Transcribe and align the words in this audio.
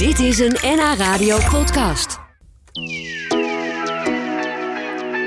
Dit 0.00 0.18
is 0.18 0.38
een 0.38 0.56
NH 0.62 0.94
Radio 0.98 1.38
podcast. 1.50 2.18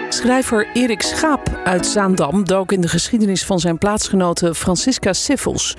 Schrijver 0.09 0.67
Erik 0.73 1.01
Schaap 1.01 1.59
uit 1.63 1.85
Zaandam 1.85 2.45
dook 2.45 2.71
in 2.71 2.81
de 2.81 2.87
geschiedenis 2.87 3.45
van 3.45 3.59
zijn 3.59 3.77
plaatsgenote 3.77 4.55
Francisca 4.55 5.13
Siffels. 5.13 5.77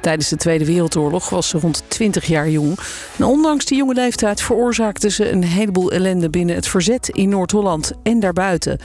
Tijdens 0.00 0.28
de 0.28 0.36
Tweede 0.36 0.64
Wereldoorlog 0.64 1.28
was 1.28 1.48
ze 1.48 1.58
rond 1.58 1.82
20 1.88 2.24
jaar 2.24 2.48
jong. 2.48 2.78
En 3.18 3.24
ondanks 3.24 3.64
die 3.64 3.78
jonge 3.78 3.94
leeftijd 3.94 4.42
veroorzaakte 4.42 5.10
ze 5.10 5.30
een 5.30 5.44
heleboel 5.44 5.92
ellende 5.92 6.30
binnen 6.30 6.54
het 6.54 6.68
verzet 6.68 7.08
in 7.08 7.28
Noord-Holland 7.28 7.92
en 8.02 8.20
daarbuiten. 8.20 8.78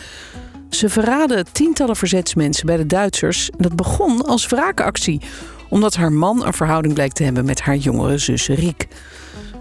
Ze 0.69 0.89
verraadde 0.89 1.45
tientallen 1.51 1.95
verzetsmensen 1.95 2.65
bij 2.65 2.77
de 2.77 2.85
Duitsers. 2.85 3.49
En 3.49 3.57
dat 3.57 3.75
begon 3.75 4.25
als 4.25 4.47
wraakactie, 4.47 5.21
omdat 5.69 5.95
haar 5.95 6.11
man 6.11 6.45
een 6.45 6.53
verhouding 6.53 6.93
bleek 6.93 7.13
te 7.13 7.23
hebben 7.23 7.45
met 7.45 7.61
haar 7.61 7.75
jongere 7.75 8.17
zus 8.17 8.47
Riek. 8.47 8.87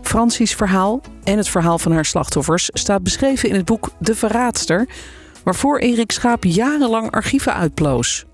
Francie's 0.09 0.55
verhaal 0.55 1.01
en 1.25 1.37
het 1.37 1.49
verhaal 1.49 1.79
van 1.79 1.93
haar 1.93 2.05
slachtoffers 2.05 2.69
staat 2.73 3.03
beschreven 3.03 3.49
in 3.49 3.55
het 3.55 3.65
boek 3.65 3.91
De 3.99 4.15
Verraadster, 4.15 4.89
waarvoor 5.45 5.79
Erik 5.79 6.13
Schaap 6.13 6.45
jarenlang 6.45 7.11
archieven 7.11 7.55
uitploos. 7.55 8.25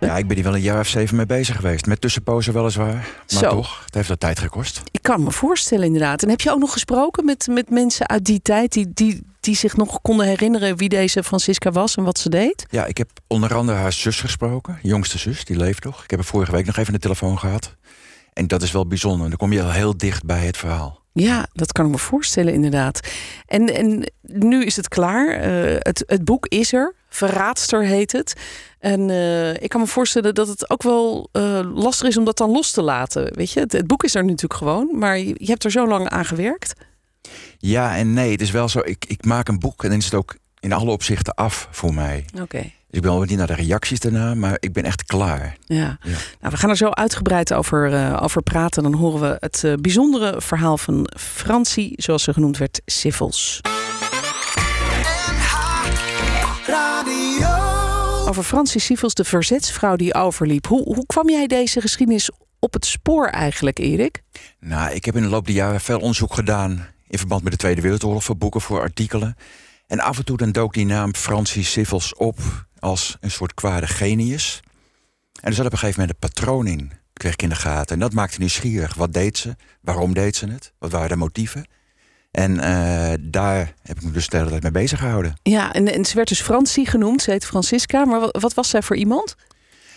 Ja, 0.00 0.16
ik 0.16 0.26
ben 0.26 0.36
hier 0.36 0.44
wel 0.44 0.54
een 0.54 0.60
jaar 0.60 0.80
of 0.80 0.88
zeven 0.88 1.16
mee 1.16 1.26
bezig 1.26 1.56
geweest. 1.56 1.86
Met 1.86 2.00
tussenpozen 2.00 2.52
weliswaar. 2.52 2.94
Maar 2.94 3.24
Zo. 3.26 3.48
toch, 3.48 3.82
het 3.84 3.94
heeft 3.94 4.08
wat 4.08 4.20
tijd 4.20 4.38
gekost. 4.38 4.82
Ik 4.90 5.02
kan 5.02 5.22
me 5.22 5.30
voorstellen, 5.30 5.84
inderdaad. 5.84 6.22
En 6.22 6.28
heb 6.28 6.40
je 6.40 6.50
ook 6.50 6.58
nog 6.58 6.72
gesproken 6.72 7.24
met, 7.24 7.46
met 7.50 7.70
mensen 7.70 8.08
uit 8.08 8.24
die 8.24 8.42
tijd 8.42 8.72
die, 8.72 8.90
die, 8.94 9.22
die 9.40 9.56
zich 9.56 9.76
nog 9.76 10.00
konden 10.02 10.26
herinneren 10.26 10.76
wie 10.76 10.88
deze 10.88 11.22
Francisca 11.22 11.70
was 11.70 11.96
en 11.96 12.04
wat 12.04 12.18
ze 12.18 12.28
deed? 12.28 12.66
Ja, 12.70 12.84
ik 12.84 12.98
heb 12.98 13.10
onder 13.26 13.54
andere 13.54 13.78
haar 13.78 13.92
zus 13.92 14.20
gesproken. 14.20 14.78
Jongste 14.82 15.18
zus, 15.18 15.44
die 15.44 15.56
leeft 15.56 15.84
nog. 15.84 16.04
Ik 16.04 16.10
heb 16.10 16.18
haar 16.18 16.28
vorige 16.28 16.52
week 16.52 16.66
nog 16.66 16.76
even 16.76 16.88
aan 16.88 16.94
de 16.94 17.00
telefoon 17.00 17.38
gehad. 17.38 17.74
En 18.34 18.46
dat 18.46 18.62
is 18.62 18.72
wel 18.72 18.86
bijzonder. 18.86 19.28
Dan 19.28 19.38
kom 19.38 19.52
je 19.52 19.62
al 19.62 19.70
heel 19.70 19.96
dicht 19.96 20.24
bij 20.24 20.46
het 20.46 20.56
verhaal. 20.56 21.02
Ja, 21.12 21.48
dat 21.52 21.72
kan 21.72 21.84
ik 21.84 21.90
me 21.90 21.98
voorstellen, 21.98 22.52
inderdaad. 22.52 23.00
En, 23.46 23.74
en 23.74 24.12
nu 24.22 24.64
is 24.64 24.76
het 24.76 24.88
klaar. 24.88 25.28
Eh, 25.28 25.76
het, 25.78 26.04
het 26.06 26.24
boek 26.24 26.46
is 26.46 26.72
er. 26.72 26.94
Verraadster 27.08 27.84
heet 27.84 28.12
het. 28.12 28.34
En 28.78 29.10
eh, 29.10 29.52
ik 29.52 29.68
kan 29.68 29.80
me 29.80 29.86
voorstellen 29.86 30.34
dat 30.34 30.48
het 30.48 30.70
ook 30.70 30.82
wel 30.82 31.28
eh, 31.32 31.60
lastig 31.74 32.08
is 32.08 32.16
om 32.16 32.24
dat 32.24 32.36
dan 32.36 32.50
los 32.50 32.70
te 32.70 32.82
laten. 32.82 33.34
Weet 33.34 33.50
je, 33.50 33.60
het, 33.60 33.72
het 33.72 33.86
boek 33.86 34.04
is 34.04 34.14
er 34.14 34.24
natuurlijk 34.24 34.54
gewoon, 34.54 34.88
maar 34.92 35.18
je, 35.18 35.34
je 35.38 35.50
hebt 35.50 35.64
er 35.64 35.70
zo 35.70 35.86
lang 35.86 36.08
aan 36.08 36.24
gewerkt. 36.24 36.72
Ja 37.58 37.96
en 37.96 38.12
nee, 38.12 38.30
het 38.30 38.40
is 38.40 38.50
wel 38.50 38.68
zo. 38.68 38.80
Ik, 38.84 39.04
ik 39.04 39.24
maak 39.24 39.48
een 39.48 39.58
boek 39.58 39.82
en 39.82 39.88
dan 39.88 39.98
is 39.98 40.04
het 40.04 40.14
ook 40.14 40.36
in 40.60 40.72
alle 40.72 40.90
opzichten 40.90 41.34
af 41.34 41.68
voor 41.70 41.94
mij. 41.94 42.24
Oké. 42.40 42.70
Ik 42.94 43.00
ben 43.00 43.10
wel 43.10 43.20
benieuwd 43.20 43.38
naar 43.38 43.56
de 43.56 43.62
reacties 43.62 44.00
daarna, 44.00 44.34
maar 44.34 44.56
ik 44.60 44.72
ben 44.72 44.84
echt 44.84 45.04
klaar. 45.04 45.56
Ja. 45.64 45.98
Ja. 46.02 46.10
Nou, 46.40 46.52
we 46.52 46.56
gaan 46.56 46.70
er 46.70 46.76
zo 46.76 46.88
uitgebreid 46.88 47.52
over, 47.52 47.94
eh, 47.94 48.22
over 48.22 48.42
praten. 48.42 48.82
Dan 48.82 48.94
horen 48.94 49.20
we 49.20 49.36
het 49.38 49.64
eh, 49.64 49.72
bijzondere 49.80 50.40
verhaal 50.40 50.78
van 50.78 51.08
Francie, 51.18 51.92
zoals 51.96 52.22
ze 52.22 52.32
genoemd 52.32 52.58
werd, 52.58 52.80
Siffels. 52.86 53.60
Over 58.28 58.42
Francie 58.42 58.80
Siffels, 58.80 59.14
de 59.14 59.24
verzetsvrouw 59.24 59.96
die 59.96 60.14
overliep. 60.14 60.66
Hoe, 60.66 60.82
hoe 60.82 61.06
kwam 61.06 61.28
jij 61.28 61.46
deze 61.46 61.80
geschiedenis 61.80 62.30
op 62.58 62.72
het 62.72 62.86
spoor 62.86 63.26
eigenlijk, 63.26 63.78
Erik? 63.78 64.22
Nou, 64.60 64.94
ik 64.94 65.04
heb 65.04 65.16
in 65.16 65.22
de 65.22 65.28
loop 65.28 65.46
der 65.46 65.54
jaren 65.54 65.80
veel 65.80 65.98
onderzoek 65.98 66.34
gedaan... 66.34 66.86
in 67.08 67.18
verband 67.18 67.42
met 67.42 67.52
de 67.52 67.58
Tweede 67.58 67.80
Wereldoorlog 67.80 68.24
voor 68.24 68.36
boeken, 68.36 68.60
voor 68.60 68.80
artikelen. 68.80 69.36
En 69.86 70.00
af 70.00 70.18
en 70.18 70.24
toe 70.24 70.36
dan 70.36 70.52
dook 70.52 70.74
die 70.74 70.86
naam 70.86 71.14
Francis 71.14 71.72
Siffels 71.72 72.14
op... 72.14 72.38
als 72.84 73.16
een 73.20 73.30
soort 73.30 73.54
kwade 73.54 73.86
genius. 73.86 74.60
En 75.40 75.48
er 75.48 75.54
zat 75.54 75.66
op 75.66 75.72
een 75.72 75.78
gegeven 75.78 76.00
moment 76.00 76.18
een 76.22 76.28
patroon 76.28 76.66
in, 76.66 76.92
kreeg 77.12 77.32
ik 77.32 77.42
in 77.42 77.48
de 77.48 77.54
gaten. 77.54 77.94
En 77.94 78.00
dat 78.00 78.12
maakte 78.12 78.38
nieuwsgierig. 78.38 78.94
Wat 78.94 79.12
deed 79.12 79.38
ze? 79.38 79.56
Waarom 79.80 80.14
deed 80.14 80.36
ze 80.36 80.46
het? 80.46 80.72
Wat 80.78 80.90
waren 80.90 81.08
de 81.08 81.16
motieven? 81.16 81.66
En 82.30 82.60
eh, 82.60 83.14
daar 83.20 83.74
heb 83.82 83.96
ik 83.96 84.02
me 84.02 84.10
dus 84.10 84.28
de 84.28 84.36
hele 84.36 84.50
tijd 84.50 84.62
mee 84.62 84.72
bezig 84.72 84.98
gehouden. 84.98 85.34
Ja, 85.42 85.72
en, 85.72 85.92
en 85.92 86.04
ze 86.04 86.14
werd 86.14 86.28
dus 86.28 86.40
Francie 86.40 86.86
genoemd. 86.86 87.22
Ze 87.22 87.30
heet 87.30 87.46
Francisca. 87.46 88.04
Maar 88.04 88.20
wat, 88.20 88.40
wat 88.40 88.54
was 88.54 88.68
zij 88.68 88.82
voor 88.82 88.96
iemand? 88.96 89.34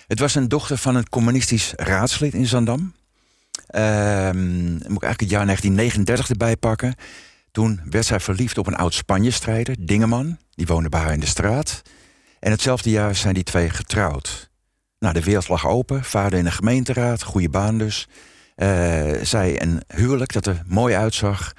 Het 0.08 0.20
was 0.20 0.36
een 0.36 0.48
dochter 0.48 0.78
van 0.78 0.96
een 0.96 1.10
communistisch 1.10 1.74
raadslid 1.76 2.34
in 2.34 2.46
Zandam. 2.46 2.94
Ehm, 3.68 4.72
moet 4.72 4.82
ik 4.82 5.04
eigenlijk 5.04 5.20
het 5.20 5.30
jaar 5.30 5.46
1939 5.46 6.30
erbij 6.30 6.56
pakken. 6.56 6.96
Toen 7.52 7.82
werd 7.90 8.06
zij 8.06 8.20
verliefd 8.20 8.58
op 8.58 8.68
een 8.68 8.76
oud 8.76 8.94
Spanje-strijder, 8.94 9.76
Dingeman. 9.80 10.38
Die 10.50 10.66
woonde 10.66 10.90
bij 10.90 11.00
haar 11.00 11.14
in 11.14 11.20
de 11.20 11.26
straat. 11.26 11.82
En 12.48 12.54
hetzelfde 12.54 12.90
jaar 12.90 13.16
zijn 13.16 13.34
die 13.34 13.44
twee 13.44 13.70
getrouwd. 13.70 14.50
Nou, 15.00 15.14
de 15.14 15.24
wereld 15.24 15.48
lag 15.48 15.68
open. 15.68 16.04
Vader 16.04 16.40
in 16.40 16.44
de 16.44 16.52
gemeenteraad, 16.52 17.24
goede 17.24 17.50
baan 17.50 17.78
dus. 17.78 18.08
Eh, 18.56 19.12
zij 19.22 19.62
een 19.62 19.82
huwelijk 19.88 20.34
dat 20.34 20.46
er 20.46 20.62
mooi 20.68 20.96
uitzag. 20.96 21.54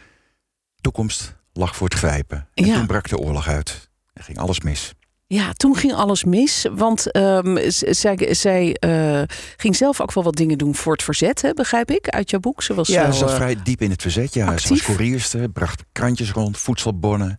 Toekomst 0.81 1.35
lag 1.53 1.77
voor 1.77 1.89
het 1.89 1.99
grijpen. 1.99 2.49
En 2.55 2.65
Ja. 2.65 2.75
toen 2.75 2.87
brak 2.87 3.09
de 3.09 3.19
oorlog 3.19 3.49
uit. 3.49 3.91
Er 4.13 4.23
ging 4.23 4.39
alles 4.39 4.61
mis. 4.61 4.93
Ja, 5.27 5.53
toen 5.53 5.77
ging 5.77 5.93
alles 5.93 6.25
mis. 6.25 6.67
Want 6.73 7.11
ehm, 7.13 7.71
zij, 7.71 8.35
zij 8.35 8.75
eh, 8.75 9.23
ging 9.57 9.77
zelf 9.77 10.01
ook 10.01 10.13
wel 10.13 10.25
wat 10.25 10.37
dingen 10.37 10.59
doen 10.59 10.75
voor 10.75 10.93
het 10.93 11.03
verzet, 11.03 11.43
hè, 11.43 11.53
begrijp 11.53 11.91
ik, 11.91 12.09
uit 12.09 12.31
jouw 12.31 12.41
boek. 12.41 12.63
Ze 12.63 12.75
was 12.75 12.89
Ja, 12.89 13.05
zo, 13.05 13.13
ze 13.13 13.19
zat 13.19 13.31
eh, 13.31 13.35
vrij 13.37 13.57
diep 13.63 13.81
in 13.81 13.91
het 13.91 14.03
verzet. 14.03 14.35
Ja. 14.35 14.59
Ze 14.59 14.69
was 14.69 14.83
koerierster, 14.83 15.49
bracht 15.49 15.83
krantjes 15.93 16.31
rond, 16.31 16.59
voedselbonnen. 16.59 17.39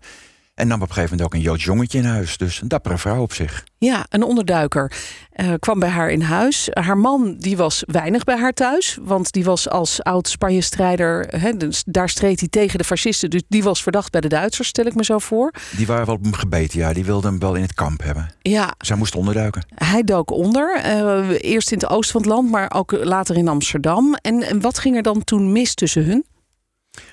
En 0.60 0.68
nam 0.68 0.82
op 0.82 0.88
een 0.88 0.94
gegeven 0.94 1.18
moment 1.18 1.34
ook 1.34 1.40
een 1.40 1.46
Joods 1.46 1.64
jongetje 1.64 1.98
in 1.98 2.06
huis. 2.06 2.38
Dus 2.38 2.62
een 2.62 2.68
dappere 2.68 2.98
vrouw 2.98 3.22
op 3.22 3.34
zich. 3.34 3.64
Ja, 3.78 4.06
een 4.10 4.24
onderduiker 4.24 4.92
eh, 5.32 5.54
kwam 5.60 5.80
bij 5.80 5.90
haar 5.90 6.10
in 6.10 6.22
huis. 6.22 6.68
Haar 6.74 6.98
man 6.98 7.36
die 7.38 7.58
was 7.58 7.84
weinig 7.86 8.24
bij 8.24 8.38
haar 8.38 8.54
thuis, 8.54 8.98
want 9.02 9.32
die 9.32 9.44
was 9.44 9.70
als 9.70 10.04
oud 10.04 10.28
Spanje-strijder, 10.28 11.30
dus 11.58 11.84
daar 11.86 12.10
streed 12.10 12.40
hij 12.40 12.50
tegen 12.50 12.78
de 12.78 12.84
fascisten, 12.84 13.30
dus 13.30 13.42
die 13.48 13.64
was 13.64 13.84
verdacht 13.84 14.12
bij 14.12 14.22
de 14.22 14.28
Duitsers, 14.28 14.68
stel 14.68 14.86
ik 14.86 14.96
me 14.96 15.04
zo 15.04 15.18
voor. 15.20 15.54
Die 15.78 15.88
waren 15.88 16.06
wel 16.06 16.16
op 16.16 16.24
hem 16.24 16.34
gebeten, 16.34 16.80
ja. 16.80 16.94
Die 16.94 17.06
wilden 17.06 17.30
hem 17.30 17.40
wel 17.40 17.56
in 17.56 17.62
het 17.62 17.74
kamp 17.74 18.04
hebben. 18.04 18.32
Ja, 18.42 18.74
Zij 18.78 18.96
moest 18.96 19.16
onderduiken. 19.16 19.66
hij 19.76 20.04
dook 20.04 20.32
onder, 20.32 20.80
eh, 20.84 21.30
eerst 21.40 21.72
in 21.72 21.78
het 21.78 21.90
oosten 21.90 22.12
van 22.12 22.22
het 22.22 22.30
land, 22.32 22.52
maar 22.52 22.72
ook 22.76 22.92
later 22.92 23.36
in 23.38 23.48
Amsterdam. 23.48 24.14
En, 24.22 24.42
en 24.44 24.62
wat 24.62 24.80
ging 24.80 24.96
er 24.96 25.04
dan 25.04 25.24
toen 25.24 25.52
mis 25.52 25.74
tussen 25.74 26.06
hun? 26.06 26.26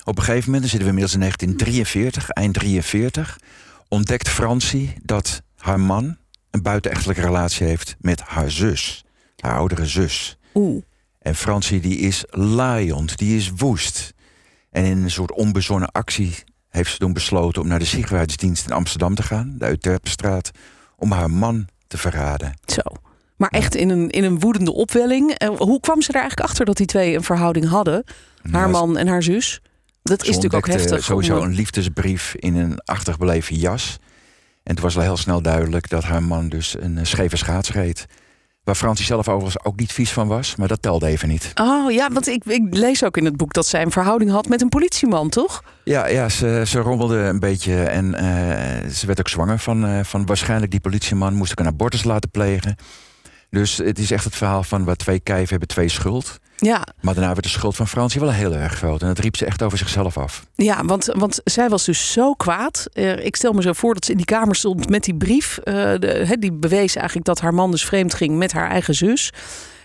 Op 0.04 0.18
een 0.18 0.24
gegeven 0.24 0.44
moment, 0.44 0.60
dan 0.60 0.70
zitten 0.70 0.88
we 0.88 0.94
inmiddels 0.94 1.14
in 1.14 1.20
1943, 1.20 2.30
eind 2.30 2.54
43... 2.54 3.38
ontdekt 3.88 4.28
Francie 4.28 4.94
dat 5.02 5.42
haar 5.56 5.80
man 5.80 6.16
een 6.50 6.62
buitenechtelijke 6.62 7.22
relatie 7.22 7.66
heeft 7.66 7.96
met 8.00 8.20
haar 8.20 8.50
zus. 8.50 9.04
Haar 9.36 9.56
oudere 9.56 9.86
zus. 9.86 10.38
Oeh, 10.54 10.82
En 11.18 11.34
Francie 11.34 11.80
die 11.80 11.98
is 11.98 12.24
laaiend, 12.28 13.18
die 13.18 13.36
is 13.36 13.50
woest. 13.56 14.14
En 14.70 14.84
in 14.84 15.02
een 15.02 15.10
soort 15.10 15.32
onbezonnen 15.32 15.90
actie 15.90 16.34
heeft 16.68 16.90
ze 16.90 16.98
toen 16.98 17.12
besloten... 17.12 17.62
om 17.62 17.68
naar 17.68 17.78
de 17.78 17.84
Ziekenhuisdienst 17.84 18.66
in 18.66 18.72
Amsterdam 18.72 19.14
te 19.14 19.22
gaan, 19.22 19.54
de 19.58 19.66
Euterpenstraat... 19.66 20.50
om 20.96 21.12
haar 21.12 21.30
man 21.30 21.66
te 21.86 21.98
verraden. 21.98 22.54
zo. 22.66 22.80
Maar 23.36 23.50
echt 23.50 23.74
in 23.74 23.88
een, 23.88 24.10
in 24.10 24.24
een 24.24 24.40
woedende 24.40 24.72
opwelling. 24.72 25.30
Eh, 25.30 25.48
hoe 25.48 25.80
kwam 25.80 26.02
ze 26.02 26.08
er 26.08 26.20
eigenlijk 26.20 26.48
achter 26.48 26.64
dat 26.64 26.76
die 26.76 26.86
twee 26.86 27.14
een 27.14 27.22
verhouding 27.22 27.68
hadden? 27.68 28.04
Haar 28.42 28.50
Nou, 28.52 28.70
man 28.70 28.96
en 28.96 29.06
haar 29.06 29.22
zus? 29.22 29.60
Dat 30.06 30.22
is 30.22 30.26
natuurlijk 30.26 30.54
ook 30.54 30.66
heftig. 30.66 31.04
Sowieso 31.04 31.42
een 31.42 31.54
liefdesbrief 31.54 32.34
in 32.34 32.56
een 32.56 32.80
achtig 32.84 33.18
beleven 33.18 33.56
jas. 33.56 33.98
En 34.62 34.74
het 34.74 34.80
was 34.80 34.94
wel 34.94 35.04
heel 35.04 35.16
snel 35.16 35.42
duidelijk 35.42 35.88
dat 35.88 36.04
haar 36.04 36.22
man 36.22 36.48
dus 36.48 36.76
een 36.80 36.98
eh, 36.98 37.04
scheve 37.04 37.36
schaats 37.36 37.72
reed. 37.72 38.06
Waar 38.64 38.74
Francie 38.74 39.04
zelf 39.04 39.28
overigens 39.28 39.64
ook 39.64 39.78
niet 39.78 39.92
vies 39.92 40.12
van 40.12 40.28
was, 40.28 40.56
maar 40.56 40.68
dat 40.68 40.82
telde 40.82 41.06
even 41.06 41.28
niet. 41.28 41.50
Oh 41.54 41.92
ja, 41.92 42.10
want 42.12 42.26
ik, 42.28 42.44
ik 42.44 42.62
lees 42.70 43.04
ook 43.04 43.16
in 43.16 43.24
het 43.24 43.36
boek 43.36 43.52
dat 43.52 43.66
zij 43.66 43.82
een 43.82 43.90
verhouding 43.90 44.30
had 44.30 44.48
met 44.48 44.62
een 44.62 44.68
politieman, 44.68 45.28
toch? 45.28 45.62
Ja, 45.84 46.06
ja 46.06 46.28
ze, 46.28 46.62
ze 46.66 46.78
rommelde 46.78 47.16
een 47.16 47.40
beetje 47.40 47.82
en 47.82 48.14
eh, 48.14 48.90
ze 48.90 49.06
werd 49.06 49.18
ook 49.18 49.28
zwanger 49.28 49.58
van, 49.58 49.86
eh, 49.86 50.04
van 50.04 50.26
waarschijnlijk 50.26 50.70
die 50.70 50.80
politieman. 50.80 51.34
Moest 51.34 51.50
ook 51.50 51.60
een 51.60 51.72
abortus 51.72 52.04
laten 52.04 52.30
plegen. 52.30 52.76
Dus 53.50 53.76
het 53.76 53.98
is 53.98 54.10
echt 54.10 54.24
het 54.24 54.36
verhaal 54.36 54.62
van 54.62 54.84
waar 54.84 54.96
twee 54.96 55.20
kijven 55.20 55.48
hebben 55.48 55.68
twee 55.68 55.88
schuld. 55.88 56.38
Ja, 56.56 56.86
Maar 57.00 57.14
daarna 57.14 57.32
werd 57.32 57.42
de 57.42 57.48
schuld 57.48 57.76
van 57.76 57.88
Francie 57.88 58.20
wel 58.20 58.32
heel 58.32 58.54
erg 58.54 58.74
groot. 58.74 59.00
En 59.02 59.06
dat 59.06 59.18
riep 59.18 59.36
ze 59.36 59.44
echt 59.46 59.62
over 59.62 59.78
zichzelf 59.78 60.18
af. 60.18 60.46
ja 60.54 60.84
want, 60.84 61.04
want 61.16 61.40
zij 61.44 61.68
was 61.68 61.84
dus 61.84 62.12
zo 62.12 62.32
kwaad. 62.34 62.86
Eh, 62.92 63.24
ik 63.24 63.36
stel 63.36 63.52
me 63.52 63.62
zo 63.62 63.72
voor 63.72 63.94
dat 63.94 64.04
ze 64.04 64.10
in 64.10 64.16
die 64.16 64.26
kamer 64.26 64.54
stond 64.56 64.88
met 64.88 65.04
die 65.04 65.14
brief. 65.16 65.58
eh, 65.58 65.74
de, 65.74 66.36
die 66.38 66.52
bewees 66.52 66.96
eigenlijk 66.96 67.26
dat 67.26 67.40
haar 67.40 67.54
man 67.54 67.70
dus 67.70 67.84
vreemd 67.84 68.14
ging 68.14 68.36
met 68.36 68.52
haar 68.52 68.70
eigen 68.70 68.94
zus. 68.94 69.32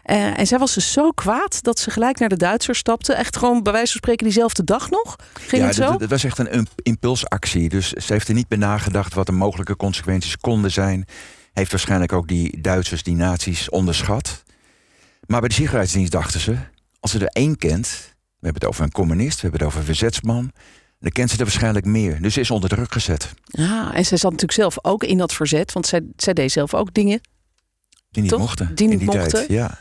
Eh, 0.03 0.39
en 0.39 0.47
zij 0.47 0.59
was 0.59 0.73
dus 0.73 0.91
zo 0.91 1.09
kwaad 1.11 1.63
dat 1.63 1.79
ze 1.79 1.91
gelijk 1.91 2.19
naar 2.19 2.29
de 2.29 2.37
Duitsers 2.37 2.77
stapte. 2.79 3.13
Echt 3.13 3.37
gewoon 3.37 3.63
bij 3.63 3.71
wijze 3.73 3.91
van 3.91 3.97
spreken 4.01 4.25
diezelfde 4.25 4.63
dag 4.63 4.89
nog. 4.89 5.15
Ging 5.47 5.61
ja, 5.61 5.67
het 5.67 5.75
zo? 5.75 5.97
was 6.07 6.23
echt 6.23 6.37
een 6.37 6.51
imp- 6.51 6.71
impulsactie. 6.83 7.69
Dus 7.69 7.89
ze 7.89 8.13
heeft 8.13 8.27
er 8.27 8.33
niet 8.33 8.47
bij 8.47 8.57
nagedacht 8.57 9.13
wat 9.13 9.25
de 9.25 9.31
mogelijke 9.31 9.75
consequenties 9.75 10.37
konden 10.37 10.71
zijn. 10.71 11.05
Heeft 11.53 11.71
waarschijnlijk 11.71 12.13
ook 12.13 12.27
die 12.27 12.61
Duitsers, 12.61 13.03
die 13.03 13.15
nazi's, 13.15 13.69
onderschat. 13.69 14.43
Maar 15.27 15.39
bij 15.39 15.49
de 15.49 15.55
Ziekenhuisdienst 15.55 16.11
dachten 16.11 16.39
ze... 16.39 16.57
als 16.99 17.11
ze 17.11 17.19
er 17.19 17.27
één 17.27 17.57
kent... 17.57 17.87
we 18.11 18.47
hebben 18.47 18.61
het 18.61 18.65
over 18.65 18.83
een 18.83 18.91
communist, 18.91 19.35
we 19.35 19.41
hebben 19.41 19.59
het 19.59 19.67
over 19.67 19.79
een 19.79 19.85
verzetsman... 19.85 20.51
dan 20.99 21.11
kent 21.11 21.29
ze 21.29 21.37
er 21.37 21.43
waarschijnlijk 21.43 21.85
meer. 21.85 22.21
Dus 22.21 22.33
ze 22.33 22.39
is 22.39 22.51
onder 22.51 22.69
druk 22.69 22.91
gezet. 22.91 23.33
Ja, 23.43 23.93
en 23.93 24.05
zij 24.05 24.17
zat 24.17 24.31
natuurlijk 24.31 24.59
zelf 24.59 24.77
ook 24.81 25.03
in 25.03 25.17
dat 25.17 25.33
verzet. 25.33 25.71
Want 25.71 25.87
zij, 25.87 26.01
zij 26.15 26.33
deed 26.33 26.51
zelf 26.51 26.73
ook 26.73 26.93
dingen. 26.93 27.21
Die 28.09 28.21
niet 28.21 28.31
Toch? 28.31 28.39
mochten. 28.39 28.75
Die 28.75 28.85
in 28.85 28.89
niet 28.89 28.99
die 28.99 29.07
mochten. 29.07 29.31
tijd. 29.31 29.49
Ja. 29.49 29.79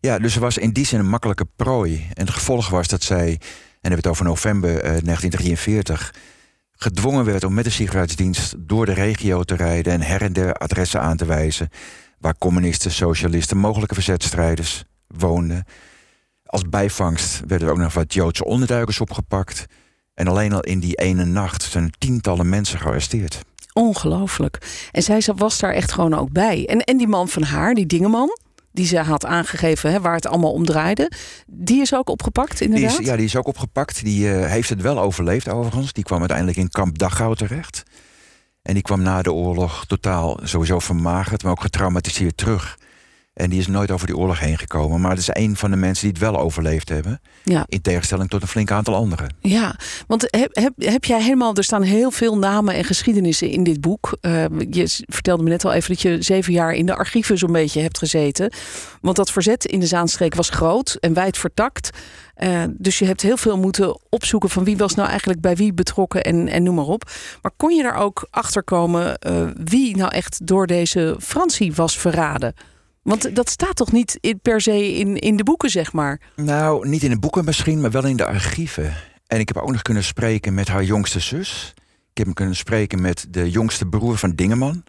ja, 0.00 0.18
dus 0.18 0.32
ze 0.32 0.40
was 0.40 0.58
in 0.58 0.72
die 0.72 0.86
zin 0.86 0.98
een 0.98 1.08
makkelijke 1.08 1.46
prooi. 1.56 2.06
En 2.12 2.24
het 2.24 2.34
gevolg 2.34 2.68
was 2.68 2.88
dat 2.88 3.02
zij 3.02 3.38
en 3.84 3.90
hebben 3.90 4.10
het 4.10 4.20
over 4.20 4.24
november 4.24 4.70
eh, 4.70 4.80
1943, 4.80 6.14
gedwongen 6.72 7.24
werd 7.24 7.44
om 7.44 7.54
met 7.54 7.64
de 7.64 7.70
sigaretsdienst 7.70 8.54
door 8.58 8.86
de 8.86 8.92
regio 8.92 9.42
te 9.42 9.56
rijden 9.56 9.92
en 9.92 10.00
her 10.00 10.22
en 10.22 10.32
der 10.32 10.54
adressen 10.54 11.00
aan 11.00 11.16
te 11.16 11.24
wijzen 11.24 11.68
waar 12.24 12.38
communisten, 12.38 12.90
socialisten, 12.90 13.56
mogelijke 13.56 13.94
verzetstrijders 13.94 14.84
woonden. 15.06 15.64
Als 16.44 16.62
bijvangst 16.68 17.42
werden 17.46 17.68
er 17.68 17.74
ook 17.74 17.80
nog 17.80 17.94
wat 17.94 18.14
Joodse 18.14 18.44
onderduikers 18.44 19.00
opgepakt. 19.00 19.66
En 20.14 20.28
alleen 20.28 20.52
al 20.52 20.60
in 20.60 20.78
die 20.78 20.94
ene 20.94 21.24
nacht 21.24 21.62
zijn 21.62 21.90
tientallen 21.98 22.48
mensen 22.48 22.78
gearresteerd. 22.78 23.40
Ongelooflijk. 23.72 24.88
En 24.92 25.02
zij 25.02 25.22
was 25.36 25.58
daar 25.58 25.72
echt 25.72 25.92
gewoon 25.92 26.14
ook 26.14 26.32
bij. 26.32 26.66
En, 26.66 26.80
en 26.80 26.96
die 26.96 27.08
man 27.08 27.28
van 27.28 27.42
haar, 27.42 27.74
die 27.74 27.86
dingeman, 27.86 28.38
die 28.72 28.86
ze 28.86 28.98
had 28.98 29.24
aangegeven 29.24 29.92
hè, 29.92 30.00
waar 30.00 30.14
het 30.14 30.26
allemaal 30.26 30.52
om 30.52 30.64
draaide, 30.64 31.10
die 31.46 31.80
is 31.80 31.94
ook 31.94 32.08
opgepakt 32.08 32.60
inderdaad? 32.60 32.90
Die 32.90 33.00
is, 33.00 33.06
ja, 33.06 33.16
die 33.16 33.24
is 33.24 33.36
ook 33.36 33.46
opgepakt. 33.46 34.04
Die 34.04 34.28
uh, 34.28 34.46
heeft 34.46 34.68
het 34.68 34.80
wel 34.80 34.98
overleefd 34.98 35.48
overigens. 35.48 35.92
Die 35.92 36.04
kwam 36.04 36.18
uiteindelijk 36.18 36.58
in 36.58 36.70
kamp 36.70 36.98
Dachau 36.98 37.36
terecht. 37.36 37.82
En 38.64 38.74
die 38.74 38.82
kwam 38.82 39.02
na 39.02 39.22
de 39.22 39.32
oorlog 39.32 39.84
totaal 39.86 40.38
sowieso 40.42 40.78
vermagerd, 40.78 41.42
maar 41.42 41.52
ook 41.52 41.60
getraumatiseerd 41.60 42.36
terug. 42.36 42.78
En 43.34 43.50
die 43.50 43.58
is 43.58 43.66
nooit 43.66 43.90
over 43.90 44.06
die 44.06 44.16
oorlog 44.16 44.40
heen 44.40 44.58
gekomen. 44.58 45.00
Maar 45.00 45.10
het 45.10 45.20
is 45.20 45.28
een 45.32 45.56
van 45.56 45.70
de 45.70 45.76
mensen 45.76 46.04
die 46.04 46.12
het 46.12 46.32
wel 46.32 46.42
overleefd 46.42 46.88
hebben. 46.88 47.20
Ja. 47.44 47.64
In 47.68 47.80
tegenstelling 47.80 48.30
tot 48.30 48.42
een 48.42 48.48
flink 48.48 48.70
aantal 48.70 48.94
anderen. 48.94 49.34
Ja, 49.40 49.76
want 50.06 50.26
heb, 50.30 50.56
heb, 50.56 50.72
heb 50.76 51.04
jij 51.04 51.22
helemaal... 51.22 51.56
Er 51.56 51.64
staan 51.64 51.82
heel 51.82 52.10
veel 52.10 52.38
namen 52.38 52.74
en 52.74 52.84
geschiedenissen 52.84 53.48
in 53.48 53.64
dit 53.64 53.80
boek. 53.80 54.16
Uh, 54.20 54.44
je 54.70 55.02
vertelde 55.06 55.42
me 55.42 55.48
net 55.48 55.64
al 55.64 55.72
even 55.72 55.88
dat 55.88 56.02
je 56.02 56.22
zeven 56.22 56.52
jaar 56.52 56.72
in 56.72 56.86
de 56.86 56.94
archieven 56.94 57.38
zo'n 57.38 57.52
beetje 57.52 57.80
hebt 57.80 57.98
gezeten. 57.98 58.52
Want 59.00 59.16
dat 59.16 59.32
verzet 59.32 59.64
in 59.64 59.80
de 59.80 59.86
Zaanstreek 59.86 60.34
was 60.34 60.48
groot 60.48 60.96
en 61.00 61.14
wijd 61.14 61.38
vertakt. 61.38 61.90
Uh, 62.38 62.62
dus 62.70 62.98
je 62.98 63.04
hebt 63.04 63.22
heel 63.22 63.36
veel 63.36 63.58
moeten 63.58 63.98
opzoeken 64.08 64.50
van 64.50 64.64
wie 64.64 64.76
was 64.76 64.94
nou 64.94 65.08
eigenlijk 65.08 65.40
bij 65.40 65.56
wie 65.56 65.72
betrokken 65.72 66.22
en, 66.22 66.48
en 66.48 66.62
noem 66.62 66.74
maar 66.74 66.84
op. 66.84 67.10
Maar 67.42 67.52
kon 67.56 67.74
je 67.74 67.82
daar 67.82 67.96
ook 67.96 68.26
achter 68.30 68.62
komen 68.62 69.18
uh, 69.26 69.48
wie 69.64 69.96
nou 69.96 70.10
echt 70.10 70.46
door 70.46 70.66
deze 70.66 71.16
Fransie 71.20 71.72
was 71.74 71.98
verraden? 71.98 72.54
Want 73.04 73.36
dat 73.36 73.50
staat 73.50 73.76
toch 73.76 73.92
niet 73.92 74.18
in, 74.20 74.40
per 74.40 74.60
se 74.60 74.94
in, 74.94 75.16
in 75.16 75.36
de 75.36 75.42
boeken, 75.42 75.70
zeg 75.70 75.92
maar? 75.92 76.20
Nou, 76.36 76.88
niet 76.88 77.02
in 77.02 77.10
de 77.10 77.18
boeken 77.18 77.44
misschien, 77.44 77.80
maar 77.80 77.90
wel 77.90 78.04
in 78.04 78.16
de 78.16 78.26
archieven. 78.26 78.94
En 79.26 79.38
ik 79.40 79.48
heb 79.48 79.56
ook 79.56 79.72
nog 79.72 79.82
kunnen 79.82 80.04
spreken 80.04 80.54
met 80.54 80.68
haar 80.68 80.84
jongste 80.84 81.20
zus. 81.20 81.74
Ik 82.12 82.24
heb 82.24 82.34
kunnen 82.34 82.56
spreken 82.56 83.00
met 83.00 83.26
de 83.30 83.50
jongste 83.50 83.86
broer 83.86 84.16
van 84.18 84.30
Dingeman. 84.30 84.84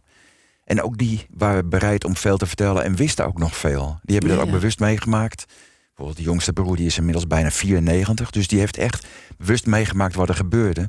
En 0.63 0.81
ook 0.81 0.97
die 0.97 1.27
waren 1.29 1.69
bereid 1.69 2.03
om 2.05 2.15
veel 2.15 2.37
te 2.37 2.45
vertellen 2.45 2.83
en 2.83 2.95
wisten 2.95 3.25
ook 3.25 3.39
nog 3.39 3.57
veel. 3.57 3.99
Die 4.03 4.15
hebben 4.15 4.33
Ja, 4.33 4.35
er 4.37 4.41
ook 4.41 4.51
ja. 4.53 4.59
bewust 4.59 4.79
meegemaakt. 4.79 5.45
Bijvoorbeeld 5.87 6.17
de 6.17 6.23
jongste 6.23 6.53
broer 6.53 6.75
die 6.75 6.85
is 6.85 6.97
inmiddels 6.97 7.27
bijna 7.27 7.51
94. 7.51 8.29
Dus 8.29 8.47
die 8.47 8.59
heeft 8.59 8.77
echt 8.77 9.07
bewust 9.37 9.65
meegemaakt 9.65 10.15
wat 10.15 10.29
er 10.29 10.35
gebeurde. 10.35 10.87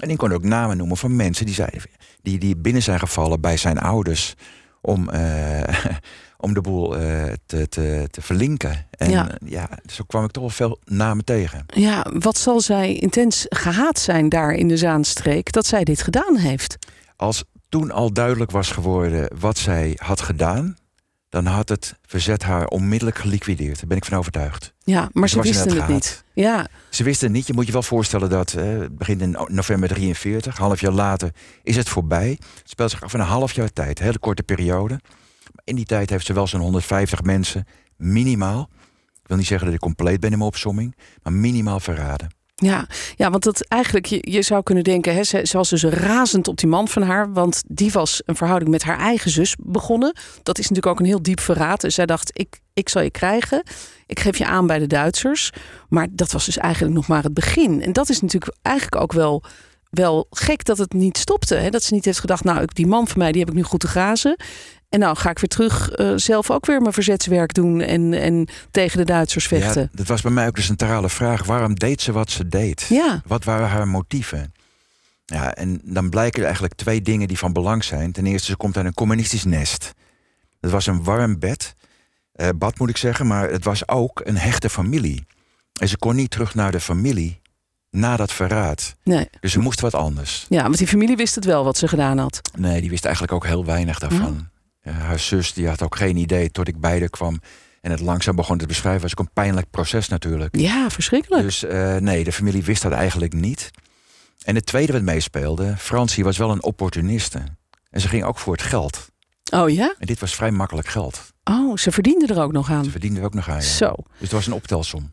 En 0.00 0.10
ik 0.10 0.16
kon 0.16 0.32
ook 0.32 0.44
namen 0.44 0.76
noemen 0.76 0.96
van 0.96 1.16
mensen 1.16 1.46
die, 1.46 1.54
zeiden, 1.54 1.82
die, 2.22 2.38
die 2.38 2.56
binnen 2.56 2.82
zijn 2.82 2.98
gevallen 2.98 3.40
bij 3.40 3.56
zijn 3.56 3.78
ouders. 3.78 4.34
Om, 4.80 5.08
eh, 5.08 5.84
om 6.44 6.54
de 6.54 6.60
boel 6.60 6.96
eh, 6.96 7.32
te, 7.46 7.68
te, 7.68 8.08
te 8.10 8.22
verlinken. 8.22 8.86
En 8.90 9.10
Ja. 9.10 9.28
ja. 9.28 9.36
ja, 9.44 9.68
zo 9.92 10.04
kwam 10.06 10.24
ik 10.24 10.30
toch 10.30 10.42
wel 10.42 10.52
veel 10.52 10.78
namen 10.84 11.24
tegen. 11.24 11.66
Ja, 11.66 12.06
wat 12.18 12.38
zal 12.38 12.60
zij 12.60 12.94
intens 12.94 13.46
gehaat 13.48 13.98
zijn 13.98 14.28
daar 14.28 14.52
in 14.52 14.68
de 14.68 14.76
Zaanstreek 14.76 15.52
dat 15.52 15.66
zij 15.66 15.84
dit 15.84 16.02
gedaan 16.02 16.36
heeft? 16.36 16.78
Als 17.16 17.44
toen 17.68 17.90
al 17.90 18.12
duidelijk 18.12 18.50
was 18.50 18.70
geworden 18.70 19.30
wat 19.38 19.58
zij 19.58 19.96
had 19.96 20.20
gedaan, 20.20 20.76
dan 21.30 21.46
had 21.46 21.68
het 21.68 21.98
verzet 22.06 22.42
haar 22.42 22.66
onmiddellijk 22.66 23.18
geliquideerd. 23.18 23.76
Daar 23.76 23.86
ben 23.86 23.96
ik 23.96 24.04
van 24.04 24.18
overtuigd. 24.18 24.74
Ja, 24.84 25.08
maar 25.12 25.28
ze 25.28 25.40
wisten 25.42 25.76
het 25.76 25.88
niet. 25.88 26.24
Ja, 26.32 26.68
Ze 26.90 27.04
wisten 27.04 27.26
het 27.26 27.36
niet. 27.36 27.46
Je 27.46 27.52
moet 27.52 27.66
je 27.66 27.72
wel 27.72 27.82
voorstellen 27.82 28.30
dat 28.30 28.52
eh, 28.52 28.64
het 28.78 28.98
begint 28.98 29.20
in 29.20 29.36
november 29.46 29.88
43. 29.88 30.56
Half 30.56 30.80
jaar 30.80 30.92
later 30.92 31.30
is 31.62 31.76
het 31.76 31.88
voorbij. 31.88 32.28
Het 32.28 32.62
speelt 32.64 32.90
zich 32.90 33.02
af 33.02 33.14
in 33.14 33.20
een 33.20 33.26
half 33.26 33.52
jaar 33.52 33.72
tijd. 33.72 33.98
Een 33.98 34.04
hele 34.04 34.18
korte 34.18 34.42
periode. 34.42 35.00
Maar 35.52 35.64
in 35.64 35.76
die 35.76 35.84
tijd 35.84 36.10
heeft 36.10 36.26
ze 36.26 36.32
wel 36.32 36.46
zo'n 36.46 36.60
150 36.60 37.22
mensen 37.22 37.66
minimaal. 37.96 38.70
Ik 39.22 39.26
wil 39.26 39.36
niet 39.36 39.46
zeggen 39.46 39.66
dat 39.66 39.74
ik 39.74 39.80
compleet 39.80 40.20
ben 40.20 40.30
in 40.30 40.38
mijn 40.38 40.50
opsomming. 40.50 40.96
Maar 41.22 41.32
minimaal 41.32 41.80
verraden. 41.80 42.28
Ja, 42.60 42.86
ja 43.16 43.30
want 43.30 43.44
dat 43.44 43.66
eigenlijk, 43.68 44.06
je, 44.06 44.18
je 44.30 44.42
zou 44.42 44.62
kunnen 44.62 44.84
denken, 44.84 45.14
hè, 45.14 45.24
ze, 45.24 45.48
was 45.52 45.68
dus 45.68 45.82
razend 45.82 46.48
op 46.48 46.56
die 46.56 46.68
man 46.68 46.88
van 46.88 47.02
haar, 47.02 47.32
want 47.32 47.62
die 47.66 47.92
was 47.92 48.22
een 48.24 48.36
verhouding 48.36 48.70
met 48.70 48.82
haar 48.82 48.98
eigen 48.98 49.30
zus 49.30 49.56
begonnen. 49.58 50.16
Dat 50.42 50.58
is 50.58 50.68
natuurlijk 50.68 50.86
ook 50.86 51.00
een 51.00 51.06
heel 51.06 51.22
diep 51.22 51.40
verraad. 51.40 51.80
Dus 51.80 51.94
zij 51.94 52.06
dacht, 52.06 52.30
ik, 52.38 52.60
ik 52.74 52.88
zal 52.88 53.02
je 53.02 53.10
krijgen. 53.10 53.62
Ik 54.06 54.20
geef 54.20 54.38
je 54.38 54.46
aan 54.46 54.66
bij 54.66 54.78
de 54.78 54.86
Duitsers. 54.86 55.50
Maar 55.88 56.06
dat 56.10 56.32
was 56.32 56.44
dus 56.44 56.58
eigenlijk 56.58 56.94
nog 56.94 57.08
maar 57.08 57.22
het 57.22 57.34
begin. 57.34 57.82
En 57.82 57.92
dat 57.92 58.08
is 58.08 58.20
natuurlijk 58.20 58.56
eigenlijk 58.62 59.02
ook 59.02 59.12
wel, 59.12 59.42
wel 59.90 60.26
gek 60.30 60.64
dat 60.64 60.78
het 60.78 60.92
niet 60.92 61.18
stopte. 61.18 61.54
Hè? 61.54 61.70
Dat 61.70 61.82
ze 61.82 61.94
niet 61.94 62.04
heeft 62.04 62.20
gedacht, 62.20 62.44
nou, 62.44 62.64
die 62.72 62.86
man 62.86 63.08
van 63.08 63.18
mij, 63.18 63.32
die 63.32 63.40
heb 63.40 63.50
ik 63.50 63.56
nu 63.56 63.62
goed 63.62 63.80
te 63.80 63.88
grazen. 63.88 64.36
En 64.90 64.98
nou 64.98 65.16
ga 65.16 65.30
ik 65.30 65.38
weer 65.38 65.48
terug 65.48 65.90
eh, 65.90 66.12
zelf 66.16 66.50
ook 66.50 66.66
weer 66.66 66.80
mijn 66.80 66.92
verzetswerk 66.92 67.54
doen 67.54 67.80
en, 67.80 68.12
en 68.14 68.48
tegen 68.70 68.98
de 68.98 69.04
Duitsers 69.04 69.46
vechten. 69.46 69.82
Ja, 69.82 69.88
dat 69.92 70.06
was 70.06 70.20
bij 70.22 70.30
mij 70.32 70.46
ook 70.46 70.56
de 70.56 70.62
centrale 70.62 71.08
vraag. 71.08 71.44
Waarom 71.44 71.74
deed 71.74 72.00
ze 72.00 72.12
wat 72.12 72.30
ze 72.30 72.48
deed? 72.48 72.86
Ja, 72.88 73.22
Wat 73.26 73.44
waren 73.44 73.68
haar 73.68 73.88
motieven? 73.88 74.52
Ja, 75.24 75.54
en 75.54 75.80
dan 75.84 76.08
blijken 76.10 76.38
er 76.38 76.44
eigenlijk 76.44 76.74
twee 76.74 77.02
dingen 77.02 77.28
die 77.28 77.38
van 77.38 77.52
belang 77.52 77.84
zijn. 77.84 78.12
Ten 78.12 78.26
eerste, 78.26 78.50
ze 78.50 78.56
komt 78.56 78.76
uit 78.76 78.86
een 78.86 78.94
communistisch 78.94 79.44
nest. 79.44 79.92
Het 80.60 80.70
was 80.70 80.86
een 80.86 81.04
warm 81.04 81.38
bed, 81.38 81.74
eh, 82.32 82.48
bad 82.56 82.78
moet 82.78 82.88
ik 82.88 82.96
zeggen, 82.96 83.26
maar 83.26 83.50
het 83.50 83.64
was 83.64 83.88
ook 83.88 84.20
een 84.24 84.36
hechte 84.36 84.70
familie. 84.70 85.26
En 85.80 85.88
ze 85.88 85.98
kon 85.98 86.16
niet 86.16 86.30
terug 86.30 86.54
naar 86.54 86.72
de 86.72 86.80
familie 86.80 87.40
na 87.90 88.16
dat 88.16 88.32
verraad. 88.32 88.96
nee. 89.04 89.28
Dus 89.40 89.52
ze 89.52 89.58
moest 89.58 89.80
wat 89.80 89.94
anders. 89.94 90.46
Ja, 90.48 90.62
want 90.62 90.78
die 90.78 90.86
familie 90.86 91.16
wist 91.16 91.34
het 91.34 91.44
wel 91.44 91.64
wat 91.64 91.76
ze 91.76 91.88
gedaan 91.88 92.18
had. 92.18 92.40
Nee, 92.58 92.80
die 92.80 92.90
wist 92.90 93.04
eigenlijk 93.04 93.34
ook 93.34 93.46
heel 93.46 93.64
weinig 93.64 93.98
daarvan. 93.98 94.48
Haar 94.82 95.18
zus 95.18 95.52
die 95.52 95.68
had 95.68 95.82
ook 95.82 95.96
geen 95.96 96.16
idee 96.16 96.50
tot 96.50 96.68
ik 96.68 96.80
bij 96.80 97.08
kwam 97.08 97.40
en 97.80 97.90
het 97.90 98.00
langzaam 98.00 98.36
begon 98.36 98.58
te 98.58 98.66
beschrijven. 98.66 99.02
was 99.02 99.10
ook 99.12 99.26
een 99.26 99.32
pijnlijk 99.32 99.70
proces 99.70 100.08
natuurlijk. 100.08 100.56
Ja, 100.56 100.90
verschrikkelijk. 100.90 101.42
Dus 101.42 101.64
eh, 101.64 101.96
nee, 101.96 102.24
de 102.24 102.32
familie 102.32 102.62
wist 102.62 102.82
dat 102.82 102.92
eigenlijk 102.92 103.32
niet. 103.32 103.70
En 104.44 104.54
het 104.54 104.66
tweede 104.66 104.92
wat 104.92 105.02
meespeelde, 105.02 105.74
Francie 105.78 106.24
was 106.24 106.38
wel 106.38 106.50
een 106.50 106.62
opportuniste. 106.62 107.42
En 107.90 108.00
ze 108.00 108.08
ging 108.08 108.24
ook 108.24 108.38
voor 108.38 108.52
het 108.52 108.62
geld. 108.62 109.08
Oh 109.54 109.70
ja? 109.70 109.94
En 109.98 110.06
dit 110.06 110.20
was 110.20 110.34
vrij 110.34 110.50
makkelijk 110.50 110.88
geld. 110.88 111.32
Oh, 111.44 111.76
ze 111.76 111.92
verdiende 111.92 112.26
er 112.34 112.42
ook 112.42 112.52
nog 112.52 112.70
aan. 112.70 112.84
Ze 112.84 112.90
verdiende 112.90 113.20
er 113.20 113.26
ook 113.26 113.34
nog 113.34 113.48
aan. 113.48 113.54
ja. 113.56 113.60
Zo. 113.60 113.94
Dus 113.96 114.20
het 114.20 114.32
was 114.32 114.46
een 114.46 114.52
optelsom. 114.52 115.10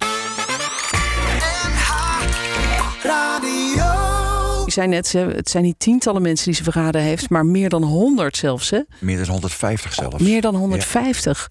Zei 4.78 4.88
net, 4.90 5.08
ze- 5.08 5.18
het 5.36 5.50
zijn 5.50 5.64
niet 5.64 5.80
tientallen 5.80 6.22
mensen 6.22 6.46
die 6.46 6.56
ze 6.56 6.64
verraden 6.64 7.02
heeft, 7.02 7.30
maar 7.30 7.46
meer 7.46 7.70
dan 7.70 7.84
100 7.84 8.38
zelfs. 8.38 8.70
Hè? 8.70 8.82
Meer 9.00 9.18
dan 9.18 9.28
150 9.28 9.94
zelfs. 9.94 10.18
Meer 10.24 10.42
dan 10.42 10.56
150. 10.56 11.48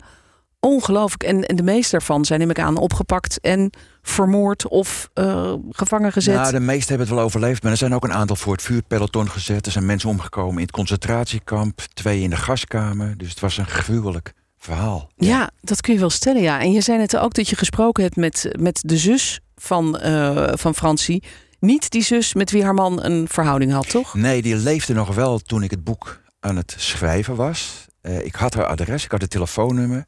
Ongelooflijk. 0.60 1.22
En, 1.22 1.44
en 1.44 1.56
de 1.56 1.62
meeste 1.62 1.90
daarvan 1.90 2.24
zijn, 2.24 2.40
neem 2.40 2.50
ik 2.50 2.58
aan, 2.60 2.76
opgepakt 2.76 3.40
en 3.40 3.70
vermoord 4.02 4.68
of 4.68 5.08
eh, 5.14 5.52
gevangen 5.70 6.12
gezet. 6.12 6.34
Nou, 6.34 6.52
de 6.52 6.60
meesten 6.60 6.88
hebben 6.88 7.06
het 7.06 7.16
wel 7.16 7.24
overleefd, 7.24 7.62
maar 7.62 7.72
er 7.72 7.78
zijn 7.78 7.94
ook 7.94 8.04
een 8.04 8.12
aantal 8.12 8.36
voor 8.36 8.52
het 8.52 8.62
vuurpeloton 8.62 9.30
gezet. 9.30 9.66
Er 9.66 9.72
zijn 9.72 9.86
mensen 9.86 10.08
omgekomen 10.08 10.54
in 10.54 10.60
het 10.62 10.70
concentratiekamp, 10.70 11.80
twee 11.94 12.20
in 12.22 12.30
de 12.30 12.36
gaskamer. 12.36 13.14
Dus 13.18 13.30
het 13.30 13.40
was 13.40 13.56
een 13.56 13.66
gruwelijk 13.66 14.32
verhaal. 14.58 15.10
ja. 15.16 15.50
dat 15.60 15.80
kun 15.80 15.92
je 15.94 16.00
wel 16.00 16.10
stellen, 16.10 16.42
ja. 16.42 16.60
En 16.60 16.72
je 16.72 16.80
zei 16.80 16.98
net 16.98 17.16
ook 17.16 17.34
dat 17.34 17.48
je 17.48 17.56
gesproken 17.56 18.02
hebt 18.02 18.16
met, 18.16 18.48
met 18.58 18.80
de 18.84 18.96
zus 18.96 19.40
van, 19.56 19.98
eh, 19.98 20.48
van 20.54 20.74
Francie. 20.74 21.22
Niet 21.58 21.90
die 21.90 22.02
zus 22.02 22.34
met 22.34 22.50
wie 22.50 22.64
haar 22.64 22.74
man 22.74 23.04
een 23.04 23.28
verhouding 23.28 23.72
had, 23.72 23.90
toch? 23.90 24.14
Nee, 24.14 24.42
die 24.42 24.56
leefde 24.56 24.94
nog 24.94 25.14
wel 25.14 25.38
toen 25.38 25.62
ik 25.62 25.70
het 25.70 25.84
boek 25.84 26.20
aan 26.40 26.56
het 26.56 26.74
schrijven 26.78 27.36
was. 27.36 27.86
Eh, 28.00 28.24
ik 28.24 28.34
had 28.34 28.54
haar 28.54 28.66
adres, 28.66 29.04
ik 29.04 29.10
had 29.10 29.20
het 29.20 29.30
telefoonnummer. 29.30 30.06